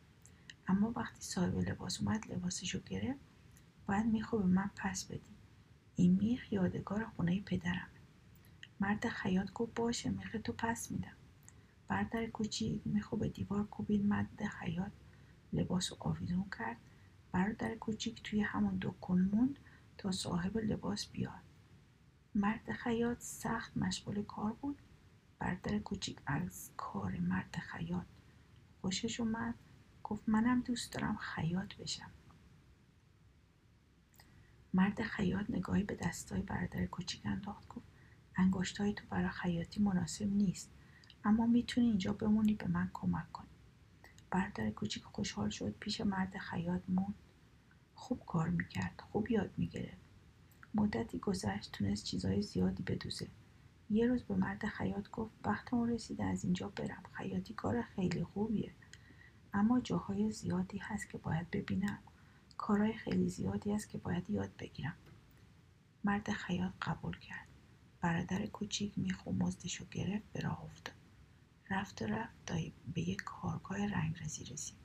اما 0.68 0.92
وقتی 0.96 1.22
صاحب 1.22 1.58
لباس 1.58 2.00
اومد 2.00 2.32
لباسش 2.32 2.74
رو 2.74 2.80
گرفت. 2.80 3.20
باید 3.86 4.06
میخو 4.06 4.38
به 4.38 4.44
من 4.44 4.70
پس 4.76 5.04
بدی 5.04 5.33
این 5.96 6.18
میخ 6.20 6.52
یادگار 6.52 7.04
خونه 7.04 7.40
پدرم 7.40 7.88
مرد 8.80 9.08
خیاط 9.08 9.52
گفت 9.52 9.74
باشه 9.74 10.10
میخ 10.10 10.36
تو 10.44 10.52
پس 10.52 10.90
میدم. 10.90 11.16
برادر 11.88 12.26
کوچیک 12.26 12.82
میخو 12.84 13.16
به 13.16 13.28
دیوار 13.28 13.64
کوبید 13.64 14.04
مرد 14.06 14.46
خیاط 14.60 14.92
لباس 15.52 15.92
رو 15.92 15.98
آویزون 16.00 16.44
کرد. 16.58 16.76
برادر 17.32 17.74
کوچیک 17.74 18.22
توی 18.22 18.40
همون 18.40 18.78
دکان 18.82 19.20
موند 19.20 19.58
تا 19.98 20.12
صاحب 20.12 20.58
لباس 20.58 21.06
بیاد. 21.06 21.42
مرد 22.34 22.72
خیاط 22.72 23.20
سخت 23.20 23.76
مشغول 23.76 24.22
کار 24.22 24.52
بود. 24.52 24.78
برادر 25.38 25.78
کوچیک 25.78 26.18
از 26.26 26.70
کار 26.76 27.12
مرد 27.12 27.56
خیاط 27.56 28.06
خوشش 28.80 29.20
اومد. 29.20 29.54
گفت 30.02 30.28
منم 30.28 30.60
دوست 30.60 30.92
دارم 30.92 31.16
خیاط 31.16 31.74
بشم. 31.74 32.10
مرد 34.74 35.02
خیاط 35.02 35.50
نگاهی 35.50 35.82
به 35.82 35.94
دستای 35.94 36.42
برادر 36.42 36.86
کوچیک 36.86 37.20
انداخت. 37.24 37.68
گفت 37.68 37.86
انگشتای 38.36 38.92
تو 38.92 39.04
برای 39.10 39.28
خیاطی 39.28 39.80
مناسب 39.80 40.26
نیست 40.26 40.70
اما 41.24 41.46
می‌تونی 41.46 41.86
اینجا 41.86 42.12
بمونی 42.12 42.54
به 42.54 42.66
من 42.66 42.90
کمک 42.92 43.32
کنی. 43.32 43.46
برادر 44.30 44.70
کوچیک 44.70 45.04
خوشحال 45.04 45.50
شد 45.50 45.74
پیش 45.80 46.00
مرد 46.00 46.38
خیاط 46.38 46.82
موند. 46.88 47.14
خوب 47.94 48.22
کار 48.26 48.48
می‌کرد 48.48 49.02
خوب 49.12 49.30
یاد 49.30 49.50
می‌گرفت. 49.56 50.04
مدتی 50.74 51.18
گذشت 51.18 51.72
تونست 51.72 52.04
چیزای 52.04 52.42
زیادی 52.42 52.82
بدوزه. 52.82 53.28
یه 53.90 54.06
روز 54.06 54.22
به 54.22 54.34
مرد 54.34 54.66
خیاط 54.66 55.10
گفت 55.10 55.32
وقتمون 55.44 55.90
رسیده 55.90 56.24
از 56.24 56.44
اینجا 56.44 56.68
برم. 56.68 57.02
خیاطی 57.12 57.54
کار 57.54 57.82
خیلی 57.82 58.24
خوبیه 58.24 58.72
اما 59.52 59.80
جاهای 59.80 60.30
زیادی 60.30 60.78
هست 60.78 61.10
که 61.10 61.18
باید 61.18 61.50
ببینم. 61.50 61.98
کارهای 62.64 62.92
خیلی 62.92 63.28
زیادی 63.28 63.72
هست 63.72 63.88
که 63.88 63.98
باید 63.98 64.30
یاد 64.30 64.50
بگیرم. 64.58 64.94
مرد 66.04 66.32
خیاط 66.32 66.72
قبول 66.82 67.16
کرد. 67.18 67.46
برادر 68.00 68.46
کوچیک 68.46 68.92
میخو 68.96 69.32
مزدش 69.32 69.76
رو 69.76 69.86
گرفت 69.90 70.24
به 70.32 70.40
راه 70.40 70.64
افتاد. 70.64 70.94
رفت 71.70 72.02
و 72.02 72.06
رفت 72.06 72.46
تا 72.46 72.54
به 72.94 73.00
یک 73.00 73.22
کارگاه 73.22 73.86
رنگرزی 73.86 74.44
رسید. 74.44 74.76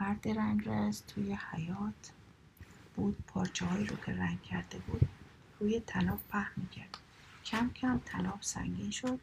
مرد 0.00 0.28
رنگرز 0.28 1.02
توی 1.02 1.38
حیات 1.50 2.12
بود 2.96 3.24
پارچه 3.26 3.66
هایی 3.66 3.86
رو 3.86 3.96
که 3.96 4.12
رنگ 4.12 4.42
کرده 4.42 4.78
بود 4.78 5.08
روی 5.60 5.80
تناب 5.80 6.20
پهن 6.28 6.52
می‌کرد. 6.56 6.98
کم 7.44 7.70
کم 7.70 8.00
تناب 8.04 8.42
سنگین 8.42 8.90
شد. 8.90 9.20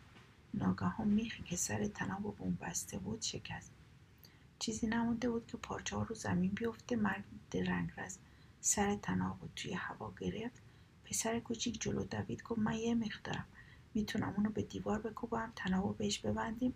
ناگهان 0.53 1.07
میخی 1.07 1.43
که 1.43 1.55
سر 1.55 1.87
تناب 1.87 2.25
و 2.25 2.31
بوم 2.31 2.57
بسته 2.61 2.97
بود 2.97 3.21
شکست. 3.21 3.71
چیزی 4.59 4.87
نمونده 4.87 5.29
بود 5.29 5.47
که 5.47 5.57
پارچه 5.57 5.95
ها 5.95 6.03
رو 6.03 6.15
زمین 6.15 6.51
بیفته 6.51 6.95
مرد 6.95 7.23
رنگرز 7.53 8.17
سر 8.61 8.95
تناب 8.95 9.37
رو 9.41 9.47
توی 9.55 9.73
هوا 9.73 10.13
گرفت. 10.19 10.61
پسر 11.05 11.39
کوچیک 11.39 11.81
جلو 11.81 12.03
دوید 12.03 12.43
گفت 12.43 12.59
من 12.59 12.73
یه 12.73 12.93
میخ 12.95 13.23
دارم. 13.23 13.45
می‌تونم 13.93 14.33
اونو 14.37 14.49
به 14.49 14.61
دیوار 14.61 14.99
بکوبم 14.99 15.53
تناب 15.55 15.85
رو 15.87 15.93
بهش 15.93 16.19
ببندیم. 16.19 16.73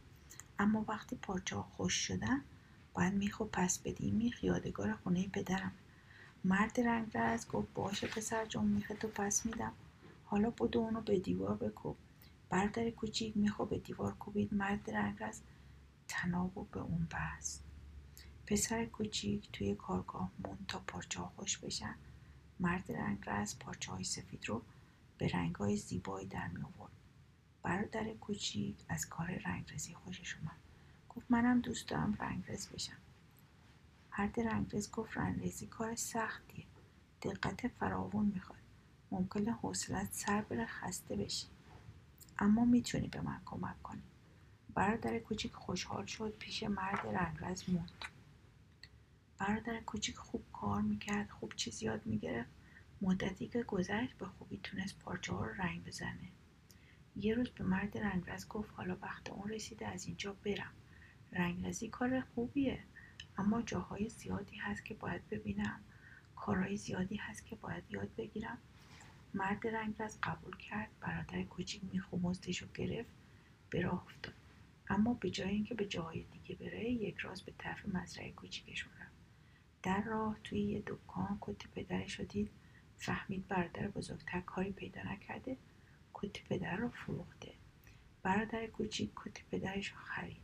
اما 0.60 0.86
وقتی 0.88 1.16
پارچه 1.16 1.56
ها 1.56 1.62
خوش 1.62 1.94
شدن 1.94 2.42
باید 2.94 3.13
میخو 3.13 3.46
پس 3.46 3.80
بدی 3.80 4.12
میخ 4.12 4.44
یادگار 4.44 4.94
خونه 4.94 5.28
پدرم. 5.28 5.72
مرد 6.44 6.80
رنگرز 6.80 7.48
گفت 7.48 7.74
باشه 7.74 8.08
پسر 8.08 8.46
جون 8.46 8.66
میخ 8.66 8.92
تو 9.00 9.08
پس 9.08 9.46
میدم. 9.46 9.74
حالا 10.25 10.50
بدو 10.50 10.80
اونو 10.80 11.02
به 11.02 11.20
دیوار 11.20 11.56
بکوب. 11.56 11.98
برادر 12.50 12.90
کوچیک 12.90 13.38
میخو 13.38 13.66
به 13.66 13.78
دیوار 13.78 14.13
کوبید 14.13 14.54
مرد 14.54 14.90
رنگرز 14.90 15.42
تنابو 16.08 16.63
به 16.72 16.80
اون 16.80 17.08
بست. 17.12 17.63
پسر 18.48 18.86
کوچیک 18.86 19.50
توی 19.54 19.76
کارگاه 19.76 20.32
موند 20.40 20.66
تا 20.68 20.80
پارچه 20.88 21.20
خوش 21.20 21.58
بشن. 21.58 21.96
مرد 22.60 22.92
رنگرز 22.92 23.60
پارچه 23.60 23.92
های 23.92 24.04
سفید 24.04 24.50
رو 24.50 24.62
به 25.18 25.28
رنگ 25.28 25.56
های 25.56 25.78
زیبایی 25.78 26.28
در 26.28 26.48
می 26.48 26.62
آورد 26.62 26.92
برادر 27.64 28.14
کوچیک 28.14 28.76
از 28.90 29.10
کار 29.10 29.28
رنگرزی 29.46 29.94
خوشش 29.94 30.36
اومد. 30.36 30.58
گفت 31.10 31.26
منم 31.30 31.62
دوست 31.62 31.88
دارم 31.88 32.18
رنگرز 32.20 32.68
بشم. 32.68 32.98
مرد 34.18 34.40
رنگرز 34.40 34.92
گفت 34.92 35.18
رنگرزی 35.18 35.68
کار 35.68 35.96
سختیه. 35.96 36.66
دقت 37.22 37.68
فراوون 37.68 38.26
می‌خواد. 38.26 38.60
ممکنه 39.12 39.52
حوصلت 39.52 40.10
سر 40.12 40.42
بره 40.42 40.66
خسته 40.66 41.16
بشی. 41.16 41.48
اما 42.40 42.66
می‌تونی 42.66 43.08
به 43.08 43.22
من 43.22 43.42
کمک 43.46 43.84
کنی. 43.84 44.04
برادر 44.74 45.20
کوچیک 45.20 45.54
خوشحال 45.54 46.06
شد 46.06 46.36
پیش 46.40 46.64
مرد 46.64 47.08
رنگرز 47.08 47.70
موند. 47.70 47.92
برادر 49.48 49.80
کوچیک 49.80 50.16
خوب 50.16 50.44
کار 50.54 50.82
می‌کرد 50.82 51.30
خوب 51.30 51.54
چیز 51.56 51.84
یاد 51.84 52.06
می‌گرفت. 52.06 52.50
مدتی 53.02 53.48
که 53.48 53.64
گذشت 53.64 54.18
به 54.18 54.26
خوبی 54.26 54.60
تونست 54.64 55.00
پارچه 55.00 55.34
رو 55.34 55.44
رنگ 55.44 55.84
بزنه. 55.84 56.30
یه 57.16 57.36
روز 57.36 57.50
به 57.50 57.64
مرد 57.64 57.98
رنگرز 57.98 58.48
گفت 58.48 58.70
حالا 58.74 58.98
وقت 59.02 59.30
اون 59.30 59.50
رسیده 59.50 59.88
از 59.88 60.08
اینجا 60.08 60.34
برم. 60.34 60.72
رنگرزی 61.32 61.88
کار 61.88 62.22
خوبیه 62.22 62.80
اما 63.38 63.62
جاهای 63.62 64.10
زیادی 64.10 64.56
هست 64.56 64.86
که 64.86 64.94
باید 64.94 65.30
ببینم. 65.30 65.80
کارهای 66.36 66.78
زیادی 66.78 67.16
هست 67.16 67.46
که 67.46 67.56
باید 67.56 67.84
یاد 67.90 68.16
بگیرم. 68.18 68.58
مرد 69.34 69.68
رنگرز 69.68 70.18
قبول 70.24 70.58
کرد 70.58 70.90
برادر 71.02 71.44
کوچیک 71.44 71.82
میخو 71.92 72.18
مزدش 72.18 72.62
رو 72.62 72.68
گرفت 72.74 73.12
به 73.70 73.82
راه 73.82 74.06
افتاد. 74.06 74.34
اما 74.90 75.14
به 75.14 75.30
جای 75.30 75.50
اینکه 75.50 75.74
به 75.76 75.86
جاهای 75.86 76.24
دیگه 76.24 76.56
بره 76.56 76.92
یک 76.92 77.18
راز 77.18 77.42
به 77.42 77.54
طرف 77.58 77.86
مزرعه 77.86 78.32
کوچیکشون 78.32 78.92
رفت 79.02 79.12
در 79.84 80.02
راه 80.02 80.38
توی 80.44 80.60
یه 80.60 80.84
دکان 80.88 81.38
کت 81.42 81.68
پدرش 81.68 82.20
رو 82.20 82.25
دید 82.25 82.52
فهمید 82.98 83.48
برادر 83.48 83.88
بزرگتر 83.88 84.42
کاری 84.42 84.72
پیدا 84.72 85.04
نکرده 85.04 85.58
کت 86.13 86.44
پدر 86.44 86.75
رو 86.75 86.90
فروخته. 86.90 87.52
برادر 88.24 88.68
کوچیک 88.68 89.12
کت 89.16 89.44
پدرش 89.52 89.88
رو 89.88 89.98
خرید. 89.98 90.42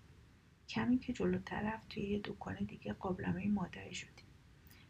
کمی 0.70 1.00
که 1.00 1.14
جلوتر 1.14 1.62
رفت 1.62 1.90
توی 1.90 2.04
یه 2.04 2.22
دکان 2.24 2.56
دیگه 2.56 2.94
قابلمه 2.94 3.48
مادرش 3.48 4.04
رو 4.04 4.10
دید 4.16 4.26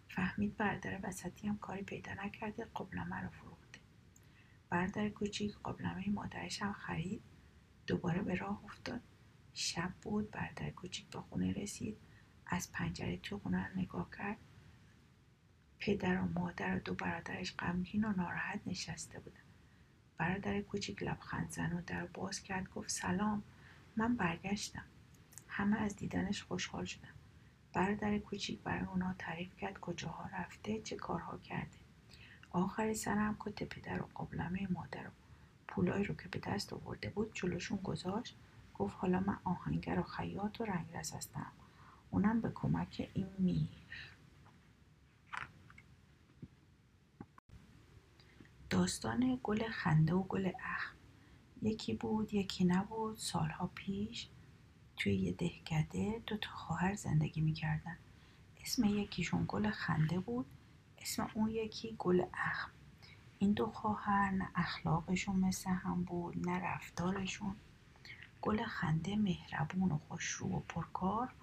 فهمید 0.10 0.58
برادر 0.58 1.00
وسطی 1.04 1.48
هم 1.48 1.58
کاری 1.58 1.84
پیدا 1.84 2.14
نکرده 2.14 2.66
قابلمه 2.74 3.22
رو 3.22 3.30
فروخته. 3.30 3.80
برادر 4.70 5.10
کوچیک 5.10 5.54
قابلمه 5.54 6.10
مادرش 6.10 6.62
هم 6.62 6.74
خرید. 6.74 7.22
دوباره 7.88 8.22
به 8.22 8.36
راه 8.36 8.66
افتاد. 8.66 9.02
شب 9.54 9.94
بود 10.02 10.32
برادر 10.32 10.70
کوچیک 10.70 11.10
به 11.10 11.20
خونه 11.20 11.54
رسید. 11.54 11.98
از 12.50 12.72
پنجره 12.72 13.18
تو 13.18 13.40
خونه 13.40 13.72
نگاه 13.76 14.10
کرد. 14.18 14.38
پدر 15.80 16.22
و 16.22 16.26
مادر 16.26 16.76
و 16.76 16.80
دو 16.80 16.94
برادرش 16.94 17.56
غمگین 17.56 18.06
و 18.06 18.14
ناراحت 18.14 18.60
نشسته 18.66 19.20
بودن. 19.20 19.40
برادر 20.18 20.62
کوچیک 20.62 21.04
لبخند 21.04 21.52
زن 21.52 21.74
و 21.74 21.82
در 21.82 22.06
باز 22.06 22.44
کرد 22.44 22.70
گفت 22.70 22.90
سلام 22.90 23.44
من 23.96 24.16
برگشتم. 24.16 24.84
همه 25.48 25.78
از 25.78 25.96
دیدنش 25.96 26.44
خوشحال 26.44 26.86
شدن. 26.86 27.14
برادر 27.74 28.18
کوچیک 28.18 28.60
برای 28.60 28.86
اونا 28.86 29.16
تعریف 29.18 29.58
کرد 29.58 29.80
کجاها 29.80 30.30
رفته 30.34 30.82
چه 30.82 30.96
کارها 30.96 31.38
کرده. 31.38 31.78
آخر 32.52 32.94
سر 32.94 33.16
هم 33.16 33.38
کت 33.40 33.64
پدر 33.64 34.02
و 34.02 34.10
قابلمه 34.14 34.68
مادر 34.72 35.08
و 35.08 35.12
پولایی 35.68 36.04
رو 36.04 36.16
که 36.16 36.30
به 36.30 36.40
دست 36.40 36.74
آورده 36.74 37.10
بود 37.10 37.32
جلوشون 37.34 37.78
گذاشت. 37.78 38.36
گفت 38.74 38.96
حالا 38.98 39.20
من 39.20 39.38
آهنگر 39.44 40.00
و 40.00 40.04
خیاط 40.04 40.62
و 40.62 40.66
رنگرز 40.66 41.12
هستم. 41.12 41.52
اونم 42.12 42.42
به 42.42 42.52
کمک 42.56 43.10
این 43.14 43.28
میر. 43.40 43.68
داستان 48.70 49.40
گل 49.44 49.70
خنده 49.70 50.14
و 50.14 50.24
گل 50.24 50.52
اخم. 50.64 50.96
یکی 51.62 51.94
بود 51.94 52.34
یکی 52.34 52.66
نبود. 52.66 53.18
سالها 53.18 53.72
پیش 53.76 54.28
توی 54.98 55.16
یه 55.16 55.32
دهکده 55.32 56.22
دو 56.28 56.38
تا 56.38 56.52
خواهر 56.52 56.96
زندگی 56.96 57.42
می‌کردن. 57.42 57.98
اسم 58.62 58.84
یکیشون 58.84 59.46
گل 59.48 59.70
خنده 59.70 60.20
بود 60.20 60.46
اسم 60.98 61.30
اون 61.34 61.50
یکی 61.50 61.96
گل 62.00 62.26
اخم. 62.34 62.72
این 63.40 63.54
دو 63.54 63.66
خواهر 63.66 64.32
نه 64.32 64.50
اخلاقشون 64.56 65.36
مثل 65.36 65.70
هم 65.70 66.04
بود 66.04 66.48
نه 66.50 66.60
رفتارشون. 66.60 67.56
گل 68.42 68.64
خنده 68.64 69.16
مهربون 69.16 69.92
و 69.92 69.98
خوشرو 69.98 70.48
و 70.48 70.60
پرکار. 70.60 71.34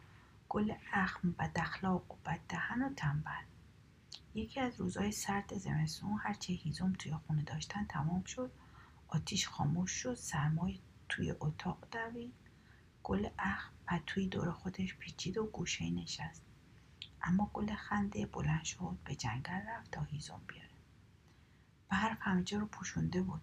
گل 0.56 0.74
اخم 0.92 1.32
بد 1.32 1.58
اخلاق 1.58 2.12
و 2.12 2.16
بد 2.26 2.40
دهن 2.48 2.82
و 2.82 2.94
تنبل. 2.94 3.44
یکی 4.34 4.60
از 4.60 4.80
روزهای 4.80 5.12
سرد 5.12 5.58
زمستون 5.58 6.18
هرچه 6.22 6.52
هیزم 6.52 6.92
توی 6.92 7.12
خونه 7.12 7.42
داشتن 7.42 7.84
تمام 7.84 8.24
شد. 8.24 8.52
آتیش 9.08 9.48
خاموش 9.48 9.90
شد 9.90 10.14
سرمای 10.14 10.80
توی 11.08 11.34
اتاق 11.40 11.88
دوید. 11.90 12.34
گل 13.02 13.28
اخم 13.38 13.72
پتوی 13.86 14.28
دور 14.28 14.52
خودش 14.52 14.94
پیچید 14.94 15.38
و 15.38 15.46
گوشه 15.46 15.90
نشست. 15.90 16.42
اما 17.22 17.50
گل 17.52 17.74
خنده 17.74 18.26
بلند 18.26 18.64
شد 18.64 18.98
به 19.04 19.14
جنگل 19.14 19.60
رفت 19.68 19.90
تا 19.90 20.02
هیزم 20.02 20.40
بیاره. 20.46 20.76
برف 21.88 22.18
همجا 22.20 22.58
رو 22.58 22.66
پوشونده 22.66 23.22
بود. 23.22 23.42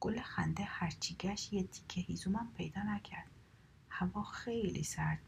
گل 0.00 0.20
خنده 0.20 0.64
هرچی 0.64 1.14
گشت 1.14 1.52
یه 1.52 1.62
تیکه 1.62 2.00
هیزومم 2.00 2.52
پیدا 2.54 2.82
نکرد. 2.82 3.30
هوا 3.88 4.22
خیلی 4.22 4.82
سرد 4.82 5.27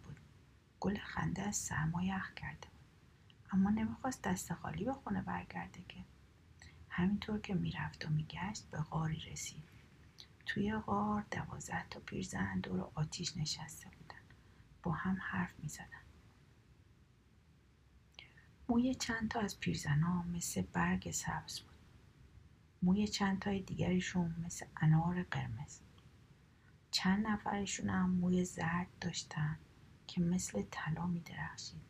گل 0.81 0.99
خنده 0.99 1.43
از 1.43 1.57
سرما 1.57 2.03
یخ 2.03 2.35
کرده 2.35 2.69
اما 3.53 3.71
نمی‌خواست 3.71 4.23
دست 4.23 4.55
خالی 4.55 4.85
به 4.85 4.93
خونه 4.93 5.23
برگرده 5.23 5.85
که 5.89 6.05
همینطور 6.89 7.41
که 7.41 7.55
می‌رفت 7.55 8.07
و 8.07 8.09
میگشت 8.09 8.71
به 8.71 8.79
غاری 8.79 9.21
رسید. 9.21 9.63
توی 10.47 10.77
غار 10.77 11.25
دوازده 11.31 11.89
تا 11.91 12.01
پیرزن 12.01 12.61
دور 12.61 12.91
آتیش 12.95 13.37
نشسته 13.37 13.89
بودن. 13.89 14.21
با 14.83 14.93
هم 14.93 15.19
حرف 15.21 15.53
می‌زدن. 15.59 16.01
موی 18.69 18.95
چند 18.95 19.31
تا 19.31 19.41
از 19.41 19.61
پیرزنا 19.61 20.23
مثل 20.23 20.63
برگ 20.63 21.11
سبز 21.11 21.61
بود. 21.61 21.75
موی 22.83 23.09
چند 23.09 23.39
تای 23.39 23.61
دیگریشون 23.61 24.35
مثل 24.47 24.67
انار 24.77 25.23
قرمز. 25.23 25.81
چند 26.91 27.27
نفرشون 27.27 27.89
هم 27.89 28.11
موی 28.11 28.45
زرد 28.45 28.89
داشتن. 29.01 29.59
که 30.11 30.21
مثل 30.21 30.63
طلا 30.71 31.07
می 31.07 31.21
درخشید 31.21 31.81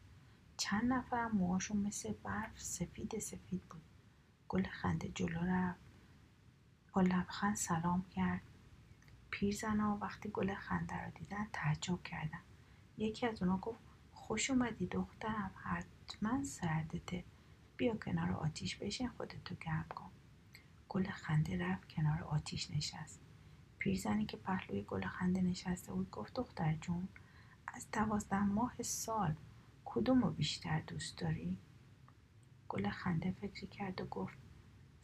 چند 0.57 0.93
نفر 0.93 1.27
موهاشون 1.27 1.77
مثل 1.77 2.13
برف 2.13 2.63
سفید 2.63 3.19
سفید 3.19 3.63
بود. 3.63 3.83
گل 4.49 4.67
خنده 4.69 5.09
جلو 5.09 5.41
رفت. 5.41 5.81
با 6.93 7.01
لبخند 7.01 7.57
سلام 7.57 8.05
کرد. 8.11 8.43
پیرزنا 9.31 9.99
وقتی 10.01 10.31
گل 10.33 10.55
خنده 10.55 11.05
رو 11.05 11.11
دیدن 11.11 11.47
تعجب 11.53 12.03
کردن. 12.03 12.41
یکی 12.99 13.27
از 13.27 13.43
اونا 13.43 13.57
گفت 13.57 13.79
خوش 14.13 14.51
اومدی 14.51 14.87
دخترم 14.87 15.51
حتما 15.63 16.45
سردته. 16.45 17.25
بیا 17.77 17.97
کنار 17.97 18.33
آتیش 18.33 18.77
بشین 18.77 19.09
خودتو 19.09 19.55
گرم 19.55 19.87
کن. 19.95 20.11
گل 20.89 21.11
خنده 21.11 21.67
رفت 21.67 21.89
کنار 21.89 22.23
آتیش 22.23 22.71
نشست. 22.71 23.21
پیرزنی 23.79 24.27
که 24.27 24.37
پهلوی 24.37 24.83
گل 24.83 25.07
خنده 25.07 25.41
نشسته 25.41 25.93
بود 25.93 26.11
گفت 26.11 26.35
دختر 26.35 26.75
جون 26.75 27.09
از 27.81 27.91
دوازده 27.93 28.45
ماه 28.45 28.83
سال 28.83 29.35
کدوم 29.85 30.23
رو 30.23 30.31
بیشتر 30.31 30.81
دوست 30.81 31.19
داری؟ 31.19 31.57
گل 32.69 32.91
خنده 32.91 33.31
فکری 33.41 33.67
کرد 33.67 34.01
و 34.01 34.05
گفت 34.05 34.39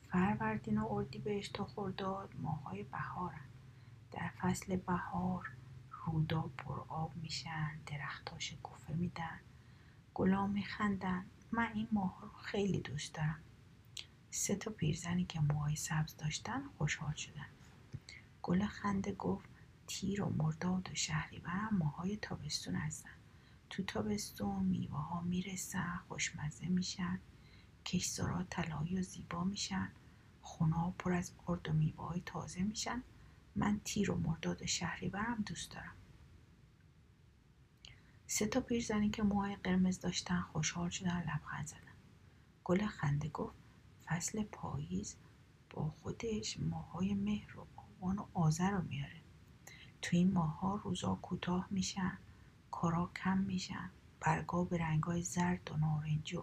فروردین 0.09 0.79
و 0.79 1.05
بهش 1.25 1.49
تا 1.49 1.65
خرداد 1.65 2.35
ماهای 2.43 2.83
بهارن. 2.83 3.45
در 4.13 4.29
فصل 4.29 4.77
بهار 4.77 5.51
رودا 6.07 6.51
پر 6.59 6.81
آب 6.89 7.17
میشن 7.17 7.79
درختها 7.87 8.39
شکوفه 8.39 8.93
میدن 8.93 9.41
گلا 10.15 10.47
میخندن. 10.47 11.25
من 11.53 11.73
این 11.75 11.89
ماه 11.93 12.19
رو 12.23 12.29
خیلی 12.29 12.81
دوست 12.81 13.15
دارم. 13.15 13.41
سه 14.31 14.57
تا 14.57 14.71
پیرزنی 14.71 15.25
که 15.25 15.41
موهای 15.41 15.77
سبز 15.77 16.17
داشتن 16.17 16.63
خوشحال 16.79 17.15
شدن. 17.15 17.47
گل 18.43 18.67
خنده 18.67 19.13
گفت 19.13 19.56
تیر 19.87 20.23
و 20.23 20.29
مرداد 20.29 20.91
و 20.91 20.95
شهریور 20.95 21.69
ماهای 21.73 22.17
تابستون 22.17 22.75
هستن. 22.75 23.11
تو 23.71 23.83
تابستون 23.83 24.65
میوه 24.65 24.99
ها 24.99 25.21
می‌رسن 25.21 26.01
خوشمزه 26.09 26.67
میشن 26.67 27.21
کشزارا 27.85 28.43
طلایی 28.43 28.99
و 28.99 29.03
زیبا 29.03 29.45
میشن 29.45 29.91
خونه 30.43 30.95
پر 30.99 31.13
از 31.13 31.33
ارد 31.49 31.69
و 31.69 31.73
میوه 31.73 32.05
های 32.09 32.23
تازه 32.27 32.63
میشن. 32.63 33.03
من 33.57 33.81
تیر 33.85 34.11
و 34.11 34.17
مرداد 34.17 34.63
و 34.63 34.67
شهریورم 34.67 35.43
دوست 35.47 35.71
دارم. 35.71 35.95
سه 38.27 38.47
تا 38.47 38.61
پیرزنی 38.61 39.11
که 39.11 39.23
موهای 39.23 39.57
قرمز 39.57 40.01
داشتن 40.01 40.41
خوشحال 40.41 40.91
شدن 40.91 41.21
لبخند 41.21 41.67
زدن. 41.67 41.81
گل 42.65 42.87
خنده 42.87 43.29
گفت 43.29 43.57
فصل 44.05 44.43
پاییز 44.43 45.17
با 45.71 45.95
خودش 46.03 46.61
ماهای 46.61 47.15
مهر 47.15 47.59
و 47.59 47.67
آبان 47.77 48.19
و 48.19 48.27
آذر 48.35 48.71
رو 48.71 48.83
میاره. 48.83 49.21
تو 50.07 50.17
این 50.17 50.33
ماها 50.33 50.75
روزا 50.85 51.15
کوتاه 51.15 51.67
میشن 51.71 52.19
کارا 52.71 53.11
کم 53.17 53.39
میشن 53.39 53.91
برگا 54.21 54.65
به 54.65 54.79
رنگای 54.79 55.23
زرد 55.23 55.71
و 55.71 55.77
نارنجی 55.77 56.37
و 56.37 56.43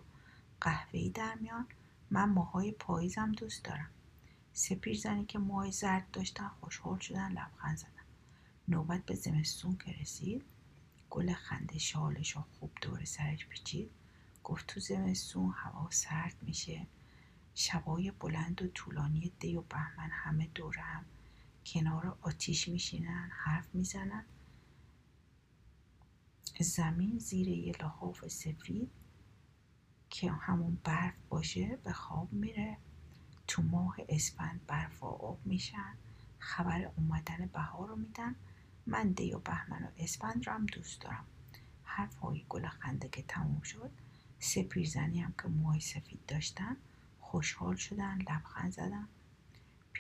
قهوه‌ای 0.62 1.10
در 1.10 1.36
میان. 1.36 1.68
من 2.12 2.30
ماهای 2.30 2.72
پاییزم 2.72 3.32
دوست 3.32 3.64
دارم. 3.64 3.90
سپیر 4.54 4.98
زنی 4.98 5.26
که 5.26 5.40
موهای 5.40 5.72
زرد 5.72 6.12
داشتن 6.12 6.48
خوشحال 6.48 7.00
شدن 7.00 7.32
لبخند 7.32 7.78
زدن. 7.78 8.04
نوبت 8.68 9.06
به 9.06 9.16
زمستون 9.16 9.78
که 9.78 9.92
رسید 9.92 10.44
گل 11.10 11.34
خنده 11.34 11.78
شالش 11.78 12.38
خوب 12.38 12.72
دور 12.82 13.06
سرش 13.06 13.46
پیچید. 13.46 13.92
گفت 14.44 14.68
تو 14.68 14.80
زمستون 14.80 15.54
هوا 15.56 15.88
سرد 15.90 16.36
میشه. 16.42 16.88
شبای 17.56 18.12
بلند 18.12 18.62
و 18.62 18.68
طولانی 18.68 19.32
دی 19.40 19.56
و 19.56 19.62
بهمن 19.62 20.10
همه 20.12 20.48
دور 20.56 20.78
هم 20.78 21.06
کنار 21.66 22.18
آتیش 22.22 22.68
میشینن 22.68 23.30
حرف 23.34 23.76
می‌زنن. 23.76 24.26
زمین 26.60 27.20
زیر 27.20 27.48
یه 27.48 27.74
لحاف 27.82 28.28
سفید 28.28 28.92
که 30.10 30.32
همون 30.32 30.78
برف 30.84 31.14
باشه 31.30 31.80
به 31.84 31.94
خواب 31.94 32.34
میره. 32.34 32.78
تو 33.48 33.62
ماه 33.62 33.98
اسفند 34.10 34.62
برف 34.68 35.04
و 35.04 35.06
آب 35.06 35.40
میشن. 35.46 35.94
خبر 36.40 36.92
اومدن 36.98 37.50
بهار 37.54 37.88
رو 37.88 37.96
میدن. 37.96 38.36
من 38.88 39.12
دی 39.12 39.34
و 39.34 39.40
بهمن 39.40 39.84
و 39.84 39.88
اسفند 39.98 40.48
رو 40.48 40.54
هم 40.54 40.66
دوست 40.66 41.02
دارم. 41.02 41.26
حرف 41.84 42.16
های 42.16 42.46
گل 42.50 42.68
خنده 42.68 43.10
که 43.10 43.24
تموم 43.28 43.62
شد. 43.62 43.92
سه 44.40 44.64
پیرزنی 44.64 45.20
هم 45.22 45.34
که 45.42 45.48
موهای 45.48 45.80
سفید 45.80 46.26
داشتن 46.28 46.78
خوشحال 47.20 47.76
شدن 47.76 48.18
لبخند 48.18 48.72
زدن. 48.72 49.08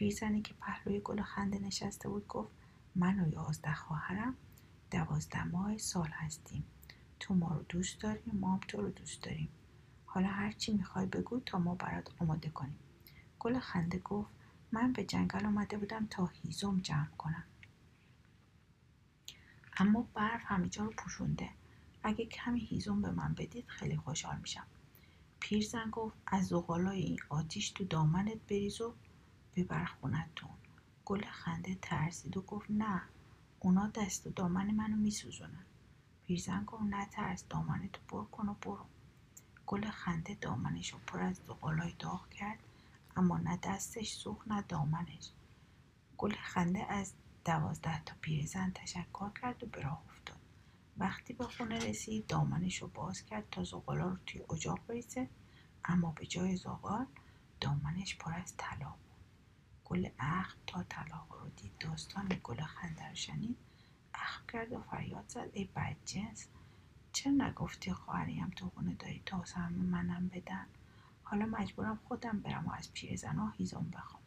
پیرزنی 0.03 0.41
که 0.41 0.53
پهلوی 0.53 0.99
گل 0.99 1.21
خنده 1.21 1.59
نشسته 1.59 2.09
بود 2.09 2.27
گفت 2.27 2.51
من 2.95 3.19
و 3.19 3.33
یازده 3.33 3.73
خواهرم 3.73 4.35
دوازده 4.91 5.43
ماه 5.43 5.77
سال 5.77 6.09
هستیم. 6.13 6.63
تو 7.19 7.33
ما 7.33 7.53
رو 7.53 7.63
دوست 7.69 8.01
داری 8.01 8.31
ما 8.33 8.53
هم 8.53 8.59
تو 8.67 8.81
رو 8.81 8.89
دوست 8.89 9.23
داریم. 9.23 9.49
حالا 10.05 10.27
هرچی 10.27 10.73
می‌خوای 10.73 11.05
بگو 11.05 11.39
تا 11.39 11.59
ما 11.59 11.75
برات 11.75 12.09
آماده 12.19 12.49
کنیم. 12.49 12.79
گل 13.39 13.59
خنده 13.59 13.99
گفت 13.99 14.29
من 14.71 14.93
به 14.93 15.03
جنگل 15.03 15.45
آمده 15.45 15.77
بودم 15.77 16.07
تا 16.09 16.25
هیزم 16.25 16.79
جمع 16.79 17.15
کنم. 17.17 17.43
اما 19.77 20.07
برف 20.13 20.41
همه 20.45 20.69
جا 20.69 20.83
رو 20.85 20.93
پوشونده. 20.97 21.49
اگه 22.03 22.25
کمی 22.25 22.59
هیزم 22.59 23.01
به 23.01 23.11
من 23.11 23.33
بدید 23.33 23.65
خیلی 23.67 23.97
خوشحال 23.97 24.37
میشم. 24.37 24.65
پیرزن 25.39 25.89
گفت 25.89 26.17
از 26.27 26.47
زغالای 26.47 27.01
این 27.01 27.19
آتیش 27.29 27.69
تو 27.69 27.83
دامنت 27.83 28.37
بریز 28.49 28.81
و 28.81 28.93
ببر 29.55 29.85
خونتون 29.85 30.49
گل 31.05 31.25
خنده 31.25 31.75
ترسید 31.81 32.37
و 32.37 32.41
گفت 32.41 32.65
نه 32.69 33.01
اونا 33.59 33.87
دست 33.87 34.27
و 34.27 34.29
دامن 34.29 34.71
منو 34.71 34.95
میسوزونن. 34.95 35.65
پیرزن 36.27 36.63
گفت 36.63 36.83
نه 36.83 37.05
ترس 37.05 37.43
دامنتو 37.49 38.01
پر 38.07 38.25
کن 38.25 38.49
و 38.49 38.53
برو. 38.53 38.85
گل 39.67 39.89
خنده 39.89 40.35
دامنش 40.41 40.93
رو 40.93 40.99
پر 41.07 41.21
از 41.21 41.35
زغالای 41.47 41.93
داغ 41.99 42.29
کرد 42.29 42.59
اما 43.15 43.37
نه 43.37 43.59
دستش 43.63 44.13
سوخت 44.13 44.47
نه 44.47 44.61
دامنش. 44.61 45.29
گل 46.17 46.35
خنده 46.43 46.85
از 46.91 47.13
دوازده 47.45 48.03
تا 48.03 48.15
پیرزن 48.21 48.71
تشکر 48.75 49.29
کرد 49.41 49.63
و 49.63 49.67
به 49.67 49.81
راه 49.81 50.03
افتاد. 50.09 50.39
وقتی 50.97 51.33
به 51.33 51.43
خونه 51.47 51.79
رسید 51.79 52.27
دامنش 52.27 52.81
رو 52.81 52.87
باز 52.87 53.25
کرد 53.25 53.49
تا 53.51 53.63
زغالا 53.63 54.09
رو 54.09 54.17
توی 54.25 54.41
اجاق 54.51 54.79
بریزه 54.87 55.29
اما 55.85 56.11
به 56.11 56.25
جای 56.25 56.55
زغال 56.55 57.05
دامنش 57.61 58.17
پر 58.17 58.33
از 58.33 58.53
طلا 58.57 58.89
بود. 58.89 59.12
گل 59.93 60.09
اخم 60.19 60.57
تا 60.67 60.83
طلا 60.83 61.25
رو 61.29 61.49
دید. 61.49 61.71
داستان 61.79 62.39
گل 62.43 62.61
خنده 62.61 63.09
رو 63.09 63.15
شنید 63.15 63.57
اخم 64.13 64.43
کرد 64.47 64.73
و 64.73 64.81
فریاد 64.81 65.25
زد. 65.27 65.49
ای 65.53 65.65
بدجنس 65.75 66.47
چرا 67.11 67.31
نگفتی 67.31 67.93
خواهریم 67.93 68.49
تو 68.49 68.69
خونه 68.69 68.93
داری 68.93 69.21
تا 69.25 69.45
سهم 69.45 69.73
منم 69.73 70.27
بدن؟ 70.27 70.65
حالا 71.23 71.45
مجبورم 71.45 71.99
خودم 72.07 72.39
برم 72.39 72.67
و 72.67 72.71
از 72.71 72.89
هیزم 73.57 73.91
بخوام. 73.93 74.23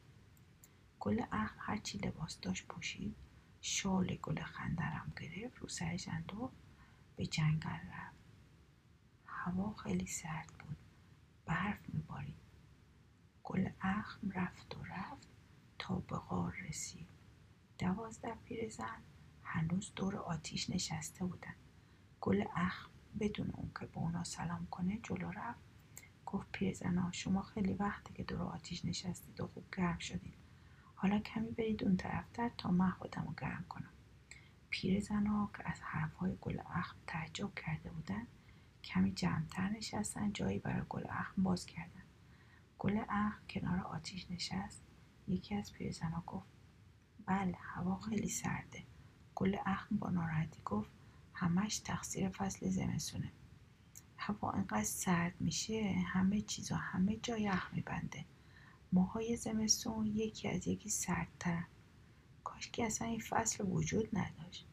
گل 1.01 1.23
اخم 1.33 1.57
هرچی 1.59 1.99
لباس 1.99 2.41
داشت 2.41 2.67
پوشید. 2.67 3.17
شال 3.61 4.19
گل 4.23 4.43
خندرم 4.43 5.13
گرفت. 5.21 5.59
رو 5.59 5.69
سرش 5.69 6.09
اندو 6.09 6.51
به 7.17 7.27
جنگل 7.27 7.71
رفت. 7.71 8.17
هوا 9.27 9.75
خیلی 9.75 10.07
سرد 10.07 10.49
بود. 10.59 10.77
برف 11.47 11.79
میبارید. 11.89 12.37
گل 13.45 13.69
اخم 13.81 14.31
رفت 14.31 14.77
و 14.77 14.85
رفت. 14.85 15.36
به 15.95 16.17
غار 16.17 16.57
رسید. 16.69 17.07
دوازده 17.79 18.35
پیرزن 18.45 19.03
هنوز 19.43 19.93
دور 19.97 20.17
آتیش 20.17 20.71
نشسته 20.71 21.25
بودن 21.25 21.55
گل 22.21 22.45
اخم 22.55 22.91
بدون 23.21 23.51
اون 23.51 23.71
که 23.81 23.87
به 23.87 23.99
اونا 23.99 24.25
سلام 24.25 24.67
کنه 24.71 24.99
جلو 25.03 25.31
رفت. 25.31 25.61
گفت 26.27 26.53
پیرزنا 26.53 27.13
شما 27.13 27.43
خیلی 27.43 27.73
وقته 27.73 28.15
که 28.15 28.23
دور 28.23 28.43
آتیش 28.43 28.85
نشستید 28.85 29.41
و 29.41 29.47
خوب 29.47 29.65
گرم 29.77 29.99
شدید. 29.99 30.35
حالا 30.95 31.19
کمی 31.19 31.51
برید 31.51 31.85
اون 31.85 31.97
طرفتر 31.97 32.51
تا 32.59 32.71
من 32.71 32.91
خودم 32.91 33.25
رو 33.27 33.35
گرم 33.41 33.65
کنم. 33.69 33.93
پیرزنا 34.71 35.51
که 35.57 35.71
از 35.71 35.81
حرفهای 35.83 36.37
گل 36.41 36.59
اخم 36.75 36.97
تعجب 37.07 37.55
کرده 37.55 37.91
بودن 37.91 38.27
کمی 38.85 39.13
جمعتر 39.13 39.69
نشستن 39.69 40.33
جایی 40.33 40.59
برای 40.59 40.83
گل 40.89 41.05
اخم 41.09 41.43
باز 41.43 41.67
کردن. 41.67 42.03
گل 42.79 42.99
اخم 43.09 43.43
کنار 43.51 43.81
آتیش 43.81 44.31
نشست. 44.31 44.83
یکی 45.29 45.55
از 45.55 45.73
پیرزنا 45.73 46.23
گفت 46.27 46.47
بله 47.27 47.57
هوا 47.61 47.97
خیلی 47.97 48.29
سرده. 48.29 48.83
گل 49.35 49.57
اخم 49.67 49.97
با 49.97 50.11
ناراحتی 50.11 50.63
گفت 50.65 50.91
همش 51.35 51.79
تقصیر 51.79 52.29
فصل 52.29 52.71
زمستونه. 52.71 53.33
هوا 54.17 54.51
انقدر 54.51 54.85
سرد 54.85 55.41
میشه 55.41 56.05
همه 56.07 56.41
چیزا 56.41 56.77
همه 56.77 57.17
جا 57.17 57.39
یخ 57.39 57.75
میبنده. 57.75 58.25
ماهای 58.93 59.37
زمستون 59.37 60.07
یکی 60.07 60.49
از 60.49 60.69
یکی 60.69 60.91
سردترن. 60.91 61.67
کاش 62.45 62.71
که 62.71 62.87
اصلا 62.87 63.09
این 63.09 63.21
فصل 63.21 63.65
وجود 63.69 64.19
نداشت. 64.19 64.67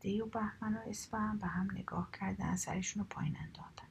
دی 0.00 0.20
و 0.20 0.26
بهمن 0.26 0.76
و 1.12 1.36
به 1.40 1.46
هم 1.46 1.70
نگاه 1.70 2.10
کردن 2.12 2.56
سرشون 2.56 3.02
رو 3.02 3.08
پایین 3.08 3.36
انداختن. 3.36 3.86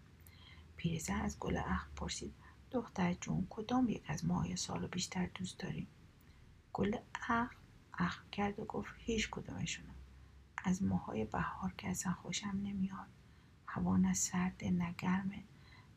پیرزن 0.78 1.21
از 1.21 1.39
گل 1.39 1.58
اخم 1.58 1.91
پرسید 1.95 2.34
دختر 2.72 3.14
جون 3.14 3.48
کدام 3.50 3.90
یک 3.90 4.04
از 4.08 4.26
ماهای 4.26 4.56
سال 4.56 4.88
بیشتر 4.88 5.26
دوست 5.26 5.60
داریم؟ 5.60 5.88
گل 6.74 6.98
اخم 7.16 7.56
اخم 7.94 8.24
کرد 8.32 8.60
و 8.60 8.66
گفت 8.66 8.94
هیچ 8.98 9.30
کدومشون 9.32 9.86
از 10.64 10.84
ماهای 10.84 11.26
بهار 11.26 11.74
که 11.78 11.90
اصلا 11.90 12.14
خوشم 12.14 12.60
نمیاد. 12.64 13.08
هوا 13.68 13.98
نه 13.98 14.14
سرده 14.14 14.72
نه 14.72 14.96
گرمه. 14.98 15.44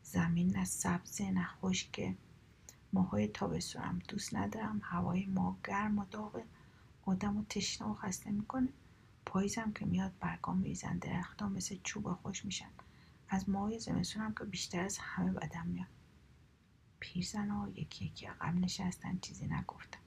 زمین 0.03 0.57
نه 0.57 0.65
سبزه 0.65 1.31
نه 1.31 1.45
خشکه. 1.45 2.15
ماهای 2.93 3.27
تابستونم 3.27 3.99
دوست 4.07 4.35
ندارم. 4.35 4.81
هوای 4.83 5.25
ما 5.25 5.57
گرم 5.63 5.99
و 5.99 6.05
داغه. 6.05 6.43
آدم 7.05 7.37
و 7.37 7.43
تشنه 7.43 7.87
و 7.87 7.93
خسته 7.93 8.31
می‌کنه. 8.31 8.69
پاییزم 9.25 9.71
که 9.71 9.85
میاد 9.85 10.11
برگام 10.19 10.57
میریزن 10.57 10.97
درختها 10.97 11.49
مثل 11.49 11.77
چوب 11.83 12.13
خوش 12.13 12.45
میشن. 12.45 12.69
از 13.29 13.49
ماهای 13.49 13.79
زمستونم 13.79 14.33
که 14.33 14.43
بیشتر 14.43 14.83
از 14.83 14.97
همه 14.97 15.31
بدم 15.31 15.67
میاد. 15.67 15.87
پیرزن 17.05 17.49
ها 17.49 17.69
یکی 17.75 18.05
یکی 18.05 18.25
عقب 18.25 18.55
نشستن 18.55 19.19
چیزی 19.21 19.47
نگفتن. 19.47 19.99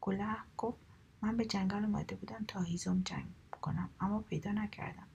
گله 0.00 0.36
گفت 0.56 0.78
من 1.22 1.36
به 1.36 1.44
جنگل 1.44 1.84
اومده 1.84 2.16
بودم 2.16 2.44
تا 2.48 2.60
هیزم 2.60 3.02
جنگ 3.02 3.26
کنم 3.50 3.90
اما 4.00 4.20
پیدا 4.20 4.52
نکردم. 4.52 5.06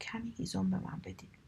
کمی 0.00 0.30
هیزم 0.30 0.70
به 0.70 0.78
من 0.78 1.00
بدید 1.04 1.38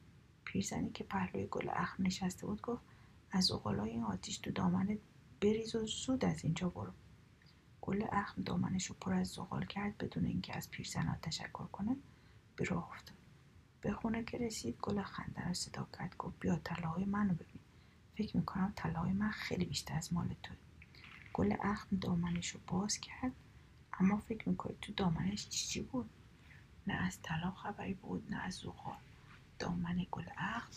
پیرزنی 0.44 0.90
که 0.90 1.04
پهلوی 1.04 1.46
گل 1.46 1.68
اخم 1.72 2.02
نشسته 2.06 2.46
بود 2.46 2.62
گفت 2.62 2.82
از 3.30 3.50
اقلای 3.52 3.90
این 3.90 4.02
آتیش 4.02 4.38
تو 4.38 4.50
دامنت 4.50 4.98
بریز 5.40 5.74
و 5.74 5.86
زود 5.86 6.24
از 6.24 6.44
اینجا 6.44 6.68
برو. 6.68 6.92
گل 7.80 8.04
اخم 8.12 8.42
دامنش 8.42 8.86
رو 8.86 8.96
پر 9.00 9.12
از 9.12 9.28
زغال 9.28 9.64
کرد 9.64 9.98
بدون 9.98 10.26
اینکه 10.26 10.56
از 10.56 10.70
پیرزنها 10.70 11.16
تشکر 11.22 11.66
کنه 11.66 11.96
به 12.56 12.64
راه 12.64 12.90
افتاد. 12.90 13.16
به 13.80 13.92
خونه 13.92 14.24
که 14.24 14.38
رسید 14.38 14.76
گل 14.82 15.02
خنده 15.02 15.48
رو 15.48 15.54
صدا 15.54 15.88
کرد 15.98 16.16
گفت 16.16 16.40
بیا 16.40 16.56
طلاهای 16.56 17.04
منو 17.04 17.34
ببین. 17.34 17.59
فکر 18.20 18.36
می‌کنم 18.36 18.72
طلاهای 18.76 19.12
من 19.12 19.30
خیلی 19.30 19.64
بیشتر 19.64 19.96
از 19.96 20.12
مال 20.12 20.34
توه. 20.42 20.56
گل 21.32 21.54
اخم 21.62 21.96
دامنش 21.96 22.48
رو 22.48 22.60
باز 22.66 22.98
کرد 22.98 23.32
اما 24.00 24.16
فکر 24.16 24.48
می‌کنید 24.48 24.80
تو 24.80 24.92
دامنش 24.92 25.48
چی 25.48 25.80
بود؟ 25.80 26.10
نه 26.86 26.94
از 26.94 27.18
طلا 27.22 27.50
خبری 27.50 27.94
بود 27.94 28.30
نه 28.30 28.36
از 28.36 28.54
زغال. 28.54 28.96
دامن 29.58 30.06
گل 30.10 30.24
اخم 30.36 30.72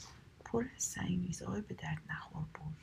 پر 0.45 0.65
از 0.75 0.83
سنگریزهای 0.83 1.61
به 1.61 1.73
درد 1.73 2.01
نخور 2.09 2.43
بود. 2.53 2.75